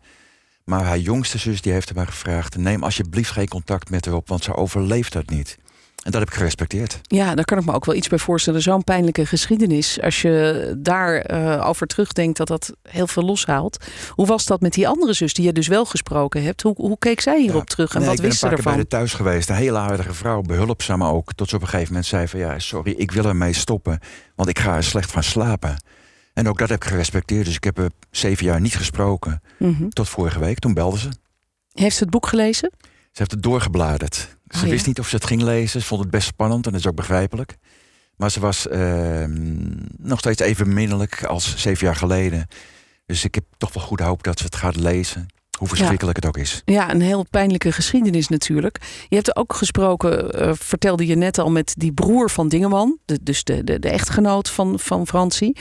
Maar 0.65 0.85
haar 0.85 0.99
jongste 0.99 1.39
zus 1.39 1.61
die 1.61 1.73
heeft 1.73 1.89
er 1.89 1.95
maar 1.95 2.07
gevraagd... 2.07 2.57
neem 2.57 2.83
alsjeblieft 2.83 3.31
geen 3.31 3.49
contact 3.49 3.91
met 3.91 4.05
haar 4.05 4.15
op, 4.15 4.29
want 4.29 4.45
ze 4.45 4.55
overleeft 4.55 5.13
dat 5.13 5.31
niet. 5.31 5.59
En 6.09 6.15
dat 6.15 6.23
heb 6.23 6.31
ik 6.33 6.37
gerespecteerd. 6.39 7.01
Ja, 7.03 7.35
daar 7.35 7.45
kan 7.45 7.59
ik 7.59 7.65
me 7.65 7.73
ook 7.73 7.85
wel 7.85 7.95
iets 7.95 8.09
bij 8.09 8.19
voorstellen. 8.19 8.63
Zo'n 8.63 8.85
pijnlijke 8.85 9.27
geschiedenis. 9.27 10.01
Als 10.01 10.23
je 10.23 10.75
daar 10.79 11.17
eh, 11.17 11.69
over 11.69 11.87
terugdenkt 11.87 12.37
dat 12.37 12.47
dat 12.47 12.73
heel 12.83 13.07
veel 13.07 13.23
loshaalt. 13.23 13.85
Hoe 14.11 14.27
was 14.27 14.45
dat 14.47 14.61
met 14.61 14.73
die 14.73 14.89
andere 14.89 15.13
zus 15.13 15.35
die 15.35 15.45
je 15.45 15.53
dus 15.53 15.67
wel 15.67 15.85
gesproken 15.85 16.43
hebt? 16.43 16.63
Hoe, 16.63 16.75
hoe 16.77 16.99
keek 16.99 17.21
zij 17.21 17.41
hierop 17.41 17.69
Ja. 17.69 17.75
terug 17.75 17.93
en 17.95 17.99
Nee, 17.99 18.05
wat 18.07 18.15
ik 18.17 18.21
ben 18.21 18.29
wist 18.31 18.41
ze 18.41 18.47
paar 18.47 18.55
keer 18.55 18.65
bij 18.65 18.73
ervan? 18.73 18.89
de 18.91 18.97
thuis 18.97 19.15
geweest. 19.15 19.49
Een 19.49 19.55
hele 19.55 19.79
aardige 19.79 20.13
vrouw, 20.15 20.41
behulpzaam 20.43 21.05
ook. 21.05 21.33
Tot 21.35 21.49
ze 21.49 21.55
op 21.57 21.63
een 21.63 21.69
gegeven 21.69 21.89
moment 21.93 22.07
zei 22.11 22.29
van... 22.29 22.41
ja, 22.41 22.59
sorry, 22.59 22.95
ik 22.97 23.11
wil 23.11 23.25
ermee 23.25 23.53
stoppen. 23.53 23.99
Want 24.35 24.49
ik 24.49 24.59
ga 24.59 24.77
er 24.77 24.85
slecht 24.85 25.11
van 25.11 25.23
slapen. 25.23 25.77
En 26.35 26.49
ook 26.49 26.59
dat 26.59 26.69
heb 26.69 26.83
ik 26.83 26.89
gerespecteerd. 26.89 27.45
Dus 27.45 27.55
ik 27.57 27.65
heb 27.65 27.79
er 27.79 27.91
zeven 28.11 28.45
jaar 28.47 28.61
niet 28.61 28.77
gesproken. 28.77 29.41
Mhm. 29.59 29.89
Tot 29.89 30.09
vorige 30.09 30.39
week, 30.39 30.59
toen 30.59 30.75
belde 30.75 30.99
ze. 30.99 31.09
Heeft 31.73 31.97
ze 31.97 32.03
het 32.03 32.13
boek 32.13 32.27
gelezen? 32.27 32.71
Ze 32.81 33.25
heeft 33.25 33.31
het 33.31 33.43
doorgebladerd. 33.43 34.37
Ze 34.49 34.59
Oh, 34.59 34.65
ja? 34.65 34.71
wist 34.71 34.87
niet 34.87 34.99
of 34.99 35.09
ze 35.09 35.15
het 35.17 35.25
ging 35.27 35.43
lezen. 35.43 35.81
Ze 35.81 35.87
vond 35.87 36.01
het 36.01 36.11
best 36.11 36.27
spannend 36.27 36.67
en 36.67 36.73
dat 36.73 36.81
is 36.81 36.87
ook 36.87 36.95
begrijpelijk. 36.97 37.57
Maar 38.17 38.31
ze 38.31 38.41
was 38.41 38.69
ehm, 38.69 39.77
nog 39.99 40.19
steeds 40.19 40.41
even 40.41 40.65
beminnelijk 40.65 41.25
als 41.25 41.57
zeven 41.57 41.87
jaar 41.87 41.97
geleden. 41.97 42.47
Dus 43.07 43.25
ik 43.25 43.35
heb 43.35 43.45
toch 43.57 43.73
wel 43.73 43.83
goed 43.83 44.01
hoop 44.01 44.23
dat 44.23 44.39
ze 44.39 44.45
het 44.45 44.57
gaat 44.57 44.77
lezen. 44.77 45.27
Hoe 45.59 45.69
verschrikkelijk 45.69 46.17
het 46.17 46.27
ook 46.27 46.37
is. 46.37 46.63
Ja, 46.65 46.91
een 46.91 47.01
heel 47.01 47.27
pijnlijke 47.31 47.73
geschiedenis 47.73 48.29
natuurlijk. 48.29 48.79
Je 49.09 49.17
hebt 49.17 49.37
ook 49.37 49.55
gesproken, 49.55 50.43
uh, 50.43 50.53
vertelde 50.55 51.07
je 51.07 51.15
net 51.15 51.39
al, 51.39 51.51
met 51.51 51.75
die 51.77 51.93
broer 51.93 52.31
van 52.31 52.49
Dingeman. 52.49 52.99
De, 53.05 53.19
dus 53.23 53.45
de, 53.45 53.65
de, 53.65 53.79
de, 53.79 53.89
echtgenoot 53.89 54.51
van, 54.51 54.79
van 54.79 55.07
Francie. 55.07 55.57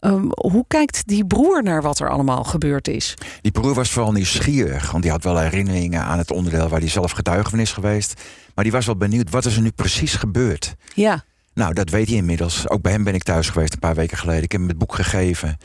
Um, 0.00 0.28
hoe 0.30 0.64
kijkt 0.68 1.06
die 1.06 1.26
broer 1.26 1.62
naar 1.62 1.82
wat 1.82 1.98
er 1.98 2.10
allemaal 2.10 2.44
gebeurd 2.44 2.88
is? 2.88 3.14
Die 3.40 3.52
broer 3.52 3.74
was 3.74 3.90
vooral 3.90 4.12
nieuwsgierig. 4.12 4.90
Want 4.90 5.02
die 5.02 5.12
had 5.12 5.24
wel 5.24 5.38
herinneringen 5.38 6.02
aan 6.02 6.18
het 6.18 6.30
onderdeel 6.30 6.68
waar 6.68 6.80
hij 6.80 6.88
zelf 6.88 7.10
getuige 7.10 7.50
van 7.50 7.58
is 7.58 7.72
geweest. 7.72 8.20
Maar 8.54 8.64
die 8.64 8.72
was 8.72 8.86
wel 8.86 8.96
benieuwd, 8.96 9.30
wat 9.30 9.44
is 9.44 9.56
er 9.56 9.62
nu 9.62 9.70
precies 9.70 10.14
gebeurd? 10.14 10.74
Ja. 10.94 11.24
Nou, 11.54 11.74
dat 11.74 11.90
weet 11.90 12.08
hij 12.08 12.16
inmiddels. 12.16 12.68
Ook 12.68 12.82
bij 12.82 12.92
hem 12.92 13.04
ben 13.04 13.14
ik 13.14 13.22
thuis 13.22 13.48
geweest 13.48 13.72
een 13.72 13.78
paar 13.78 13.94
weken 13.94 14.18
geleden. 14.18 14.42
Ik 14.42 14.52
heb 14.52 14.60
hem 14.60 14.70
het 14.70 14.78
boek 14.78 14.94
gegeven. 14.94 15.56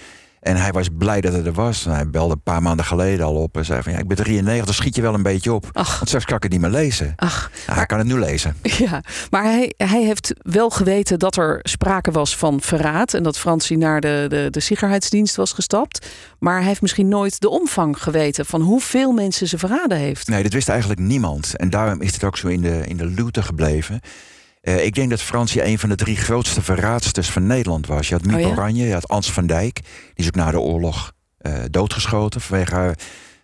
En 0.41 0.55
hij 0.55 0.71
was 0.71 0.88
blij 0.98 1.21
dat 1.21 1.33
het 1.33 1.45
er 1.45 1.53
was. 1.53 1.86
En 1.86 1.91
hij 1.91 2.10
belde 2.10 2.33
een 2.33 2.41
paar 2.41 2.62
maanden 2.62 2.86
geleden 2.86 3.25
al 3.25 3.36
op 3.36 3.57
en 3.57 3.65
zei 3.65 3.81
van 3.81 3.91
ja, 3.91 3.98
ik 3.98 4.07
ben 4.07 4.17
93, 4.17 4.75
schiet 4.75 4.95
je 4.95 5.01
wel 5.01 5.13
een 5.13 5.24
beetje 5.24 5.53
op. 5.53 5.69
Ach. 5.74 5.95
Want 5.95 6.07
straks 6.07 6.25
kan 6.25 6.36
ik 6.36 6.43
het 6.43 6.51
niet 6.51 6.62
meer 6.62 6.69
lezen. 6.69 7.13
Ach, 7.15 7.50
nou, 7.51 7.63
maar, 7.67 7.75
hij 7.75 7.86
kan 7.86 7.98
het 7.98 8.07
nu 8.07 8.19
lezen. 8.19 8.55
Ja, 8.81 9.03
maar 9.29 9.43
hij, 9.43 9.74
hij 9.77 10.03
heeft 10.03 10.33
wel 10.38 10.69
geweten 10.69 11.19
dat 11.19 11.38
er 11.38 11.60
sprake 11.63 12.12
was 12.12 12.38
van 12.38 12.62
verraad 12.62 13.13
en 13.13 13.24
dat 13.24 13.38
Fransie 13.38 13.77
naar 13.77 14.01
de, 14.01 14.25
de, 14.29 14.48
de 14.50 14.60
sicherheidsdienst 14.60 15.36
was 15.36 15.51
gestapt. 15.51 16.07
Maar 16.39 16.57
hij 16.57 16.67
heeft 16.67 16.81
misschien 16.81 17.07
nooit 17.07 17.41
de 17.41 17.50
omvang 17.50 18.01
geweten 18.01 18.45
van 18.45 18.62
hoeveel 18.62 19.12
mensen 19.12 19.48
ze 19.48 19.57
verraden 19.57 19.98
heeft. 19.98 20.27
Nee, 20.27 20.43
dat 20.43 20.53
wist 20.53 20.69
eigenlijk 20.69 21.00
niemand. 21.00 21.55
En 21.55 21.69
daarom 21.69 22.01
is 22.01 22.13
het 22.13 22.24
ook 22.24 22.38
zo 22.38 22.48
in 22.48 22.62
de, 22.62 22.81
in 22.88 22.98
de 22.98 23.05
lute 23.05 23.41
gebleven. 23.41 24.01
Uh, 24.62 24.86
ik 24.86 24.96
denk 24.96 25.10
dat 25.10 25.22
Fransie 25.22 25.65
een 25.65 25.80
van 25.80 25.89
de 25.89 25.96
drie 25.96 26.15
grootste 26.15 26.62
verraadsters 26.62 27.30
van 27.30 27.48
Nederland 27.48 27.88
was. 27.88 28.08
Je 28.08 28.13
had 28.13 28.25
Miep 28.25 28.36
Oh 28.36 28.41
ja? 28.41 28.48
Oranje, 28.48 28.86
je 28.86 28.94
had 28.94 29.08
Ans 29.08 29.32
van 29.32 29.48
Dijk. 29.48 29.75
Die 29.75 30.13
is 30.15 30.27
ook 30.27 30.36
na 30.36 30.51
de 30.51 30.60
oorlog 30.60 31.13
uh, 31.41 31.53
doodgeschoten 31.70 32.41
vanwege 32.41 32.74
haar 32.74 32.98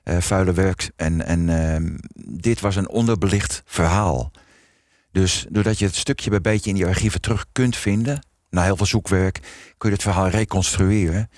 uh, 0.04 0.18
vuile 0.18 0.54
werk. 0.54 0.92
En, 0.96 1.26
en 1.26 1.50
ehm, 1.50 1.98
dit 2.42 2.60
was 2.60 2.76
een 2.76 2.90
onderbelicht 2.90 3.62
verhaal. 3.66 4.32
Dus 5.12 5.46
doordat 5.50 5.80
je 5.80 5.86
het 5.86 5.96
stukje 5.96 6.30
bij 6.30 6.42
beetje 6.42 6.70
in 6.70 6.76
die 6.76 6.86
archieven 6.86 7.22
terug 7.22 7.46
kunt 7.52 7.76
vinden... 7.76 8.28
na 8.50 8.64
heel 8.64 8.78
veel 8.78 8.86
zoekwerk, 8.86 9.40
kun 9.78 9.90
je 9.90 9.96
het 9.96 10.04
verhaal 10.04 10.28
reconstrueren... 10.28 11.30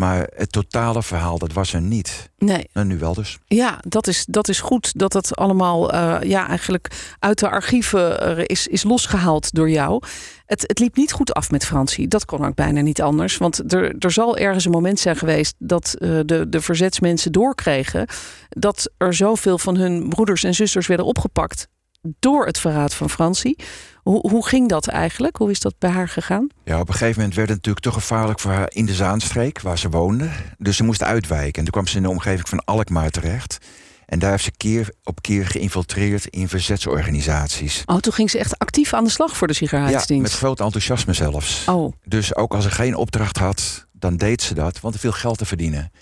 Maar 0.00 0.28
het 0.34 0.52
totale 0.52 1.02
verhaal, 1.02 1.38
dat 1.38 1.52
was 1.52 1.72
er 1.72 1.80
niet. 1.80 2.30
Nee. 2.38 2.68
En 2.72 2.86
nu 2.86 2.98
wel 2.98 3.14
dus. 3.14 3.38
Ja, 3.46 3.78
dat 3.88 4.06
is, 4.06 4.24
dat 4.28 4.48
is 4.48 4.60
goed 4.60 4.98
dat 4.98 5.12
het 5.12 5.36
allemaal 5.36 5.94
uh, 5.94 6.18
ja, 6.22 6.48
eigenlijk 6.48 7.14
uit 7.18 7.38
de 7.38 7.48
archieven 7.48 8.38
uh, 8.38 8.44
is, 8.46 8.66
is 8.66 8.82
losgehaald 8.82 9.54
door 9.54 9.70
jou. 9.70 10.02
Het, 10.46 10.64
het 10.66 10.78
liep 10.78 10.96
niet 10.96 11.12
goed 11.12 11.34
af 11.34 11.50
met 11.50 11.64
Francie. 11.64 12.08
Dat 12.08 12.24
kon 12.24 12.46
ook 12.46 12.54
bijna 12.54 12.80
niet 12.80 13.02
anders. 13.02 13.36
Want 13.36 13.72
er, 13.72 13.94
er 13.98 14.10
zal 14.10 14.36
ergens 14.36 14.64
een 14.64 14.70
moment 14.70 15.00
zijn 15.00 15.16
geweest 15.16 15.54
dat 15.58 15.96
uh, 15.98 16.20
de, 16.24 16.48
de 16.48 16.60
verzetsmensen 16.60 17.32
doorkregen 17.32 18.06
dat 18.48 18.90
er 18.96 19.14
zoveel 19.14 19.58
van 19.58 19.76
hun 19.76 20.08
broeders 20.08 20.44
en 20.44 20.54
zusters 20.54 20.86
werden 20.86 21.06
opgepakt 21.06 21.68
door 22.02 22.46
het 22.46 22.58
verraad 22.58 22.94
van 22.94 23.10
Francie. 23.10 23.56
Hoe, 24.02 24.30
hoe 24.30 24.46
ging 24.46 24.68
dat 24.68 24.86
eigenlijk? 24.86 25.36
Hoe 25.36 25.50
is 25.50 25.60
dat 25.60 25.74
bij 25.78 25.90
haar 25.90 26.08
gegaan? 26.08 26.48
Ja, 26.64 26.80
op 26.80 26.88
een 26.88 26.94
gegeven 26.94 27.18
moment 27.18 27.34
werd 27.34 27.48
het 27.48 27.56
natuurlijk 27.56 27.84
te 27.84 27.92
gevaarlijk 27.92 28.40
voor 28.40 28.50
haar 28.50 28.70
in 28.72 28.86
de 28.86 28.94
Zaanstreek, 28.94 29.60
waar 29.60 29.78
ze 29.78 29.88
woonde. 29.88 30.30
Dus 30.58 30.76
ze 30.76 30.84
moest 30.84 31.02
uitwijken. 31.02 31.58
En 31.58 31.62
toen 31.62 31.72
kwam 31.72 31.86
ze 31.86 31.96
in 31.96 32.02
de 32.02 32.08
omgeving 32.08 32.48
van 32.48 32.64
Alkmaar 32.64 33.10
terecht. 33.10 33.58
En 34.06 34.18
daar 34.18 34.30
heeft 34.30 34.44
ze 34.44 34.52
keer 34.56 34.92
op 35.04 35.22
keer 35.22 35.46
geïnfiltreerd 35.46 36.26
in 36.26 36.48
verzetsorganisaties. 36.48 37.82
Oh, 37.86 37.96
toen 37.96 38.12
ging 38.12 38.30
ze 38.30 38.38
echt 38.38 38.58
actief 38.58 38.94
aan 38.94 39.04
de 39.04 39.10
slag 39.10 39.36
voor 39.36 39.46
de 39.46 39.52
sigaretdienst? 39.52 40.08
Ja, 40.08 40.16
met 40.16 40.32
groot 40.32 40.60
enthousiasme 40.60 41.12
zelfs. 41.12 41.64
Oh. 41.68 41.92
Dus 42.04 42.34
ook 42.34 42.54
als 42.54 42.64
ze 42.64 42.70
geen 42.70 42.94
opdracht 42.94 43.36
had, 43.36 43.86
dan 43.92 44.16
deed 44.16 44.42
ze 44.42 44.54
dat, 44.54 44.80
want 44.80 44.94
er 44.94 45.00
viel 45.00 45.12
geld 45.12 45.38
te 45.38 45.44
verdienen. 45.44 45.92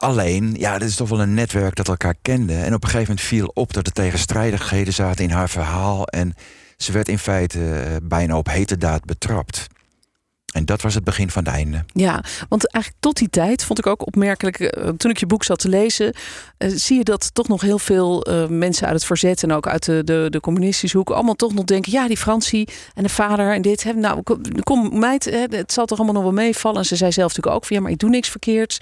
Alleen, 0.00 0.54
ja, 0.58 0.78
dit 0.78 0.88
is 0.88 0.96
toch 0.96 1.08
wel 1.08 1.20
een 1.20 1.34
netwerk 1.34 1.74
dat 1.74 1.88
elkaar 1.88 2.14
kende. 2.22 2.54
En 2.54 2.74
op 2.74 2.82
een 2.82 2.88
gegeven 2.88 3.08
moment 3.08 3.26
viel 3.26 3.50
op 3.54 3.72
dat 3.72 3.86
er 3.86 3.92
tegenstrijdigheden 3.92 4.92
zaten 4.92 5.24
in 5.24 5.30
haar 5.30 5.48
verhaal. 5.48 6.06
En 6.06 6.34
ze 6.76 6.92
werd 6.92 7.08
in 7.08 7.18
feite 7.18 7.58
uh, 7.58 7.96
bijna 8.02 8.36
op 8.36 8.48
hete 8.48 8.76
daad 8.76 9.04
betrapt. 9.04 9.66
En 10.54 10.64
dat 10.64 10.82
was 10.82 10.94
het 10.94 11.04
begin 11.04 11.30
van 11.30 11.44
het 11.44 11.52
einde. 11.52 11.84
Ja, 11.92 12.24
want 12.48 12.70
eigenlijk 12.70 13.02
tot 13.02 13.16
die 13.16 13.30
tijd 13.30 13.64
vond 13.64 13.78
ik 13.78 13.86
ook 13.86 14.06
opmerkelijk. 14.06 14.60
Uh, 14.60 14.88
toen 14.88 15.10
ik 15.10 15.18
je 15.18 15.26
boek 15.26 15.44
zat 15.44 15.58
te 15.58 15.68
lezen, 15.68 16.14
uh, 16.58 16.70
zie 16.74 16.96
je 16.98 17.04
dat 17.04 17.34
toch 17.34 17.48
nog 17.48 17.60
heel 17.60 17.78
veel 17.78 18.30
uh, 18.30 18.46
mensen 18.46 18.86
uit 18.86 18.94
het 18.94 19.04
verzet 19.04 19.42
en 19.42 19.52
ook 19.52 19.66
uit 19.66 19.84
de, 19.84 20.04
de, 20.04 20.26
de 20.30 20.40
communistische 20.40 20.96
hoek 20.96 21.10
allemaal 21.10 21.34
toch 21.34 21.54
nog 21.54 21.64
denken: 21.64 21.92
ja, 21.92 22.06
die 22.06 22.16
Fransie 22.16 22.68
en 22.94 23.02
de 23.02 23.08
vader 23.08 23.52
en 23.52 23.62
dit. 23.62 23.82
Hè, 23.82 23.92
nou, 23.92 24.22
kom, 24.62 24.98
meid, 24.98 25.24
hè, 25.24 25.44
het 25.50 25.72
zal 25.72 25.86
toch 25.86 25.98
allemaal 25.98 26.22
nog 26.22 26.32
wel 26.32 26.44
meevallen. 26.44 26.78
En 26.78 26.86
ze 26.86 26.96
zei 26.96 27.12
zelf 27.12 27.28
natuurlijk 27.28 27.56
ook: 27.56 27.64
van, 27.64 27.76
ja, 27.76 27.82
maar 27.82 27.92
ik 27.92 27.98
doe 27.98 28.10
niks 28.10 28.28
verkeerds. 28.28 28.78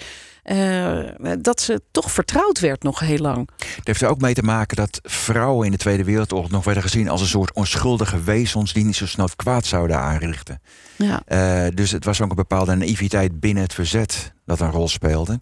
Uh, 0.51 0.99
dat 1.39 1.61
ze 1.61 1.81
toch 1.91 2.11
vertrouwd 2.11 2.59
werd 2.59 2.83
nog 2.83 2.99
heel 2.99 3.17
lang. 3.17 3.49
Het 3.75 3.87
heeft 3.87 4.01
er 4.01 4.09
ook 4.09 4.21
mee 4.21 4.33
te 4.33 4.43
maken 4.43 4.75
dat 4.75 4.99
vrouwen 5.03 5.65
in 5.65 5.71
de 5.71 5.77
Tweede 5.77 6.03
Wereldoorlog 6.03 6.51
nog 6.51 6.63
werden 6.63 6.83
gezien 6.83 7.09
als 7.09 7.21
een 7.21 7.27
soort 7.27 7.53
onschuldige 7.53 8.23
wezens 8.23 8.73
die 8.73 8.85
niet 8.85 8.95
zo 8.95 9.07
snel 9.07 9.29
kwaad 9.35 9.65
zouden 9.65 9.99
aanrichten. 9.99 10.61
Ja. 10.95 11.21
Uh, 11.27 11.56
dus 11.73 11.91
het 11.91 12.05
was 12.05 12.21
ook 12.21 12.29
een 12.29 12.35
bepaalde 12.35 12.75
naïviteit 12.75 13.39
binnen 13.39 13.63
het 13.63 13.73
verzet 13.73 14.33
dat 14.45 14.59
een 14.59 14.71
rol 14.71 14.87
speelde. 14.87 15.39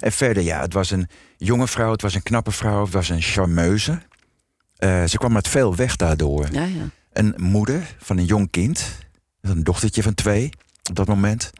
En 0.00 0.12
verder, 0.12 0.42
ja, 0.42 0.60
het 0.60 0.72
was 0.72 0.90
een 0.90 1.08
jonge 1.36 1.66
vrouw, 1.66 1.90
het 1.92 2.02
was 2.02 2.14
een 2.14 2.22
knappe 2.22 2.50
vrouw, 2.50 2.84
het 2.84 2.92
was 2.92 3.08
een 3.08 3.22
charmeuse. 3.22 3.98
Uh, 4.78 5.04
ze 5.04 5.18
kwam 5.18 5.32
met 5.32 5.48
veel 5.48 5.74
weg 5.74 5.96
daardoor. 5.96 6.48
Ja, 6.52 6.64
ja. 6.64 6.88
Een 7.12 7.34
moeder 7.36 7.94
van 7.98 8.18
een 8.18 8.24
jong 8.24 8.50
kind, 8.50 8.84
een 9.40 9.64
dochtertje 9.64 10.02
van 10.02 10.14
twee 10.14 10.50
op 10.88 10.96
dat 10.96 11.06
moment. 11.06 11.50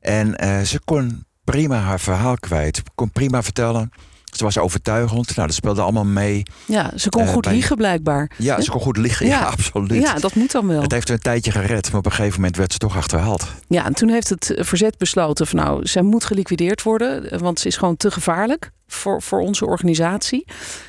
En 0.00 0.44
uh, 0.44 0.60
ze 0.60 0.80
kon 0.84 1.24
prima 1.44 1.78
haar 1.78 2.00
verhaal 2.00 2.36
kwijt. 2.36 2.82
Kon 2.94 3.10
prima 3.10 3.42
vertellen. 3.42 3.90
Ze 4.30 4.44
was 4.44 4.58
overtuigend. 4.58 5.36
Nou, 5.36 5.46
dat 5.46 5.56
speelde 5.56 5.80
allemaal 5.80 6.04
mee. 6.04 6.42
Ja, 6.66 6.92
ze 6.96 7.08
kon 7.08 7.22
uh, 7.22 7.28
goed 7.28 7.44
bij... 7.44 7.52
liegen 7.52 7.76
blijkbaar. 7.76 8.30
Ja, 8.36 8.56
He? 8.56 8.62
ze 8.62 8.70
kon 8.70 8.80
goed 8.80 8.96
liggen. 8.96 9.26
Ja. 9.26 9.38
ja. 9.40 9.46
absoluut. 9.46 10.02
Ja, 10.02 10.14
dat 10.14 10.34
moet 10.34 10.52
dan 10.52 10.66
wel. 10.66 10.82
Het 10.82 10.92
heeft 10.92 11.08
een 11.08 11.18
tijdje 11.18 11.50
gered, 11.50 11.90
maar 11.90 11.98
op 11.98 12.06
een 12.06 12.12
gegeven 12.12 12.36
moment 12.36 12.56
werd 12.56 12.72
ze 12.72 12.78
toch 12.78 12.96
achterhaald. 12.96 13.46
Ja, 13.68 13.84
en 13.84 13.94
toen 13.94 14.08
heeft 14.08 14.28
het 14.28 14.54
verzet 14.56 14.98
besloten 14.98 15.46
van 15.46 15.58
nou, 15.58 15.86
zij 15.86 16.02
moet 16.02 16.24
geliquideerd 16.24 16.82
worden, 16.82 17.38
want 17.38 17.60
ze 17.60 17.66
is 17.66 17.76
gewoon 17.76 17.96
te 17.96 18.10
gevaarlijk 18.10 18.70
voor, 18.86 19.22
voor 19.22 19.40
onze 19.40 19.66
organisatie. 19.66 20.44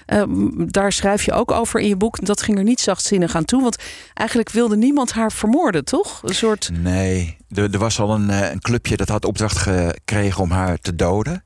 Uh, 0.08 0.24
daar 0.68 0.92
schrijf 0.92 1.24
je 1.24 1.32
ook 1.32 1.52
over 1.52 1.80
in 1.80 1.88
je 1.88 1.96
boek. 1.96 2.26
Dat 2.26 2.42
ging 2.42 2.58
er 2.58 2.64
niet 2.64 2.80
zachtzinnig 2.80 3.36
aan 3.36 3.46
toe, 3.46 3.62
want 3.62 3.78
eigenlijk 4.14 4.50
wilde 4.50 4.78
niemand 4.78 5.12
haar 5.12 5.32
vermoorden, 5.32 5.86
toch? 5.86 6.20
Een 6.24 6.36
soort. 6.36 6.70
Nee, 6.74 7.38
er, 7.50 7.74
er 7.74 7.80
was 7.80 8.00
al 8.00 8.14
een, 8.14 8.30
een 8.30 8.60
clubje 8.60 8.98
dat 8.98 9.10
had 9.10 9.26
opdracht 9.26 9.58
gekregen 9.58 10.42
om 10.42 10.52
haar 10.52 10.78
te 10.78 10.96
doden. 10.96 11.44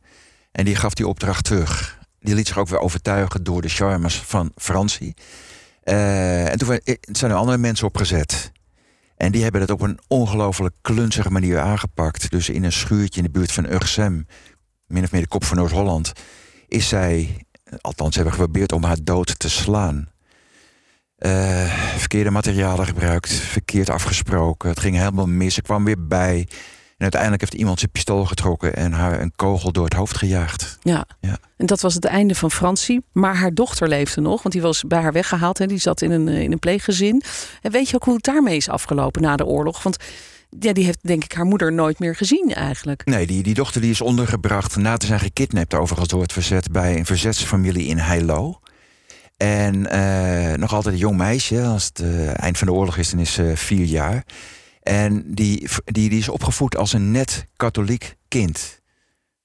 En 0.55 0.65
die 0.65 0.75
gaf 0.75 0.93
die 0.93 1.07
opdracht 1.07 1.43
terug. 1.43 1.99
Die 2.19 2.35
liet 2.35 2.47
zich 2.47 2.57
ook 2.57 2.67
weer 2.67 2.79
overtuigen 2.79 3.43
door 3.43 3.61
de 3.61 3.69
charmes 3.69 4.15
van 4.15 4.51
Francie. 4.55 5.13
Uh, 5.83 6.51
en 6.51 6.57
toen 6.57 6.79
zijn 7.11 7.31
er 7.31 7.37
andere 7.37 7.57
mensen 7.57 7.87
opgezet. 7.87 8.51
En 9.17 9.31
die 9.31 9.43
hebben 9.43 9.61
het 9.61 9.69
op 9.69 9.81
een 9.81 9.99
ongelooflijk 10.07 10.75
klunzige 10.81 11.31
manier 11.31 11.59
aangepakt. 11.59 12.31
Dus 12.31 12.49
in 12.49 12.63
een 12.63 12.71
schuurtje 12.71 13.21
in 13.21 13.25
de 13.25 13.31
buurt 13.31 13.51
van 13.51 13.71
Urgsem, 13.71 14.27
min 14.87 15.03
of 15.03 15.11
meer 15.11 15.21
de 15.21 15.27
kop 15.27 15.43
van 15.43 15.57
Noord-Holland, 15.57 16.11
is 16.67 16.87
zij, 16.87 17.45
althans 17.81 18.15
hebben 18.15 18.33
geprobeerd 18.33 18.71
om 18.71 18.83
haar 18.83 19.03
dood 19.03 19.39
te 19.39 19.49
slaan. 19.49 20.09
Uh, 21.19 21.97
verkeerde 21.97 22.31
materialen 22.31 22.85
gebruikt, 22.85 23.33
verkeerd 23.33 23.89
afgesproken. 23.89 24.69
Het 24.69 24.79
ging 24.79 24.95
helemaal 24.95 25.27
mis. 25.27 25.53
Ze 25.53 25.61
kwam 25.61 25.85
weer 25.85 26.07
bij. 26.07 26.47
En 26.97 27.01
uiteindelijk 27.01 27.41
heeft 27.41 27.53
iemand 27.53 27.79
zijn 27.79 27.91
pistool 27.91 28.25
getrokken 28.25 28.75
en 28.75 28.91
haar 28.91 29.21
een 29.21 29.31
kogel 29.35 29.71
door 29.71 29.83
het 29.83 29.93
hoofd 29.93 30.17
gejaagd. 30.17 30.77
Ja. 30.81 31.05
ja. 31.19 31.37
En 31.57 31.65
dat 31.65 31.81
was 31.81 31.93
het 31.93 32.05
einde 32.05 32.35
van 32.35 32.51
Francie. 32.51 33.03
Maar 33.11 33.35
haar 33.35 33.53
dochter 33.53 33.87
leefde 33.87 34.21
nog, 34.21 34.41
want 34.41 34.53
die 34.53 34.63
was 34.63 34.83
bij 34.87 35.01
haar 35.01 35.13
weggehaald. 35.13 35.57
Hè. 35.57 35.65
Die 35.65 35.77
zat 35.77 36.01
in 36.01 36.11
een, 36.11 36.27
in 36.27 36.51
een 36.51 36.59
pleeggezin. 36.59 37.23
En 37.61 37.71
weet 37.71 37.89
je 37.89 37.95
ook 37.95 38.03
hoe 38.03 38.13
het 38.13 38.23
daarmee 38.23 38.55
is 38.55 38.69
afgelopen 38.69 39.21
na 39.21 39.35
de 39.35 39.45
oorlog? 39.45 39.83
Want 39.83 39.97
ja, 40.59 40.73
die 40.73 40.85
heeft 40.85 40.99
denk 41.01 41.23
ik 41.23 41.33
haar 41.33 41.45
moeder 41.45 41.73
nooit 41.73 41.99
meer 41.99 42.15
gezien 42.15 42.53
eigenlijk. 42.53 43.05
Nee, 43.05 43.27
die, 43.27 43.43
die 43.43 43.53
dochter 43.53 43.81
die 43.81 43.91
is 43.91 44.01
ondergebracht 44.01 44.75
na 44.75 44.97
te 44.97 45.05
zijn 45.05 45.19
gekidnapt 45.19 45.73
overigens 45.73 46.09
door 46.09 46.21
het 46.21 46.33
verzet 46.33 46.71
bij 46.71 46.97
een 46.97 47.05
verzetsfamilie 47.05 47.87
in 47.87 47.97
Heilo. 47.97 48.59
En 49.37 49.75
uh, 49.75 50.53
nog 50.53 50.73
altijd 50.73 50.93
een 50.93 50.99
jong 50.99 51.17
meisje, 51.17 51.61
als 51.61 51.85
het 51.85 51.99
uh, 51.99 52.41
eind 52.41 52.57
van 52.57 52.67
de 52.67 52.73
oorlog 52.73 52.97
is, 52.97 53.09
dan 53.09 53.19
is 53.19 53.33
ze 53.33 53.51
vier 53.55 53.85
jaar. 53.85 54.23
En 54.85 55.23
die, 55.33 55.69
die, 55.85 56.09
die 56.09 56.19
is 56.19 56.29
opgevoed 56.29 56.77
als 56.77 56.93
een 56.93 57.11
net 57.11 57.47
katholiek 57.55 58.15
kind. 58.27 58.81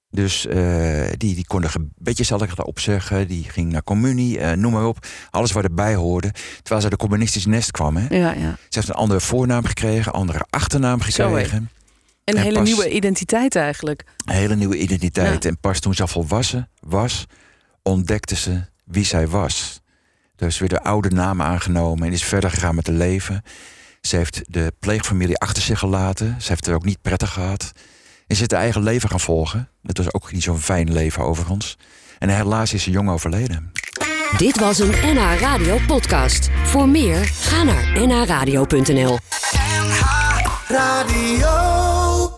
Dus 0.09 0.45
uh, 0.45 0.53
die, 1.17 1.35
die 1.35 1.47
kon 1.47 1.63
er 1.63 1.69
gebedjes 1.69 2.27
zal 2.27 2.43
ik 2.43 2.51
zeggen. 2.73 3.27
Die 3.27 3.43
ging 3.43 3.71
naar 3.71 3.83
communie, 3.83 4.37
uh, 4.37 4.51
noem 4.51 4.71
maar 4.71 4.85
op. 4.85 5.07
Alles 5.29 5.51
wat 5.51 5.63
erbij 5.63 5.95
hoorde. 5.95 6.31
Terwijl 6.55 6.81
ze 6.81 6.89
de 6.89 6.95
communistische 6.95 7.49
nest 7.49 7.71
kwam. 7.71 7.97
Hè. 7.97 8.15
Ja, 8.15 8.31
ja. 8.31 8.51
Ze 8.51 8.67
heeft 8.69 8.87
een 8.87 8.93
andere 8.93 9.19
voornaam 9.19 9.65
gekregen, 9.65 10.13
andere 10.13 10.45
achternaam 10.49 11.01
gekregen. 11.01 11.69
Een 12.23 12.37
hele 12.37 12.57
pas, 12.57 12.67
nieuwe 12.67 12.89
identiteit 12.89 13.55
eigenlijk. 13.55 14.03
Een 14.25 14.35
hele 14.35 14.55
nieuwe 14.55 14.77
identiteit. 14.77 15.43
Ja. 15.43 15.49
En 15.49 15.57
pas 15.59 15.79
toen 15.79 15.93
ze 15.93 16.01
al 16.01 16.07
volwassen 16.07 16.69
was, 16.79 17.25
ontdekte 17.81 18.35
ze 18.35 18.61
wie 18.83 19.05
zij 19.05 19.27
was. 19.27 19.81
Dus 20.35 20.59
weer 20.59 20.69
de 20.69 20.83
oude 20.83 21.09
naam 21.09 21.41
aangenomen 21.41 22.07
en 22.07 22.13
is 22.13 22.23
verder 22.23 22.49
gegaan 22.49 22.75
met 22.75 22.87
het 22.87 22.95
leven. 22.95 23.43
Ze 24.01 24.15
heeft 24.15 24.41
de 24.45 24.73
pleegfamilie 24.79 25.37
achter 25.37 25.63
zich 25.63 25.79
gelaten. 25.79 26.35
Ze 26.39 26.49
heeft 26.49 26.65
het 26.65 26.75
ook 26.75 26.85
niet 26.85 27.01
prettig 27.01 27.33
gehad. 27.33 27.71
En 28.27 28.35
ze 28.35 28.43
is 28.43 28.51
haar 28.51 28.61
eigen 28.61 28.83
leven 28.83 29.09
gaan 29.09 29.19
volgen. 29.19 29.69
Het 29.83 29.97
was 29.97 30.13
ook 30.13 30.31
niet 30.31 30.43
zo'n 30.43 30.59
fijn 30.59 30.91
leven 30.91 31.23
overigens. 31.23 31.77
En 32.19 32.29
helaas 32.29 32.73
is 32.73 32.83
ze 32.83 32.91
jong 32.91 33.09
overleden. 33.09 33.71
Dit 34.37 34.59
was 34.59 34.79
een 34.79 34.89
NH 34.89 35.39
Radio 35.39 35.77
podcast. 35.87 36.49
Voor 36.63 36.89
meer, 36.89 37.25
ga 37.25 37.63
naar 37.63 38.07
nhradio.nl 38.07 39.19
NH 39.63 40.01
Radio 40.67 41.90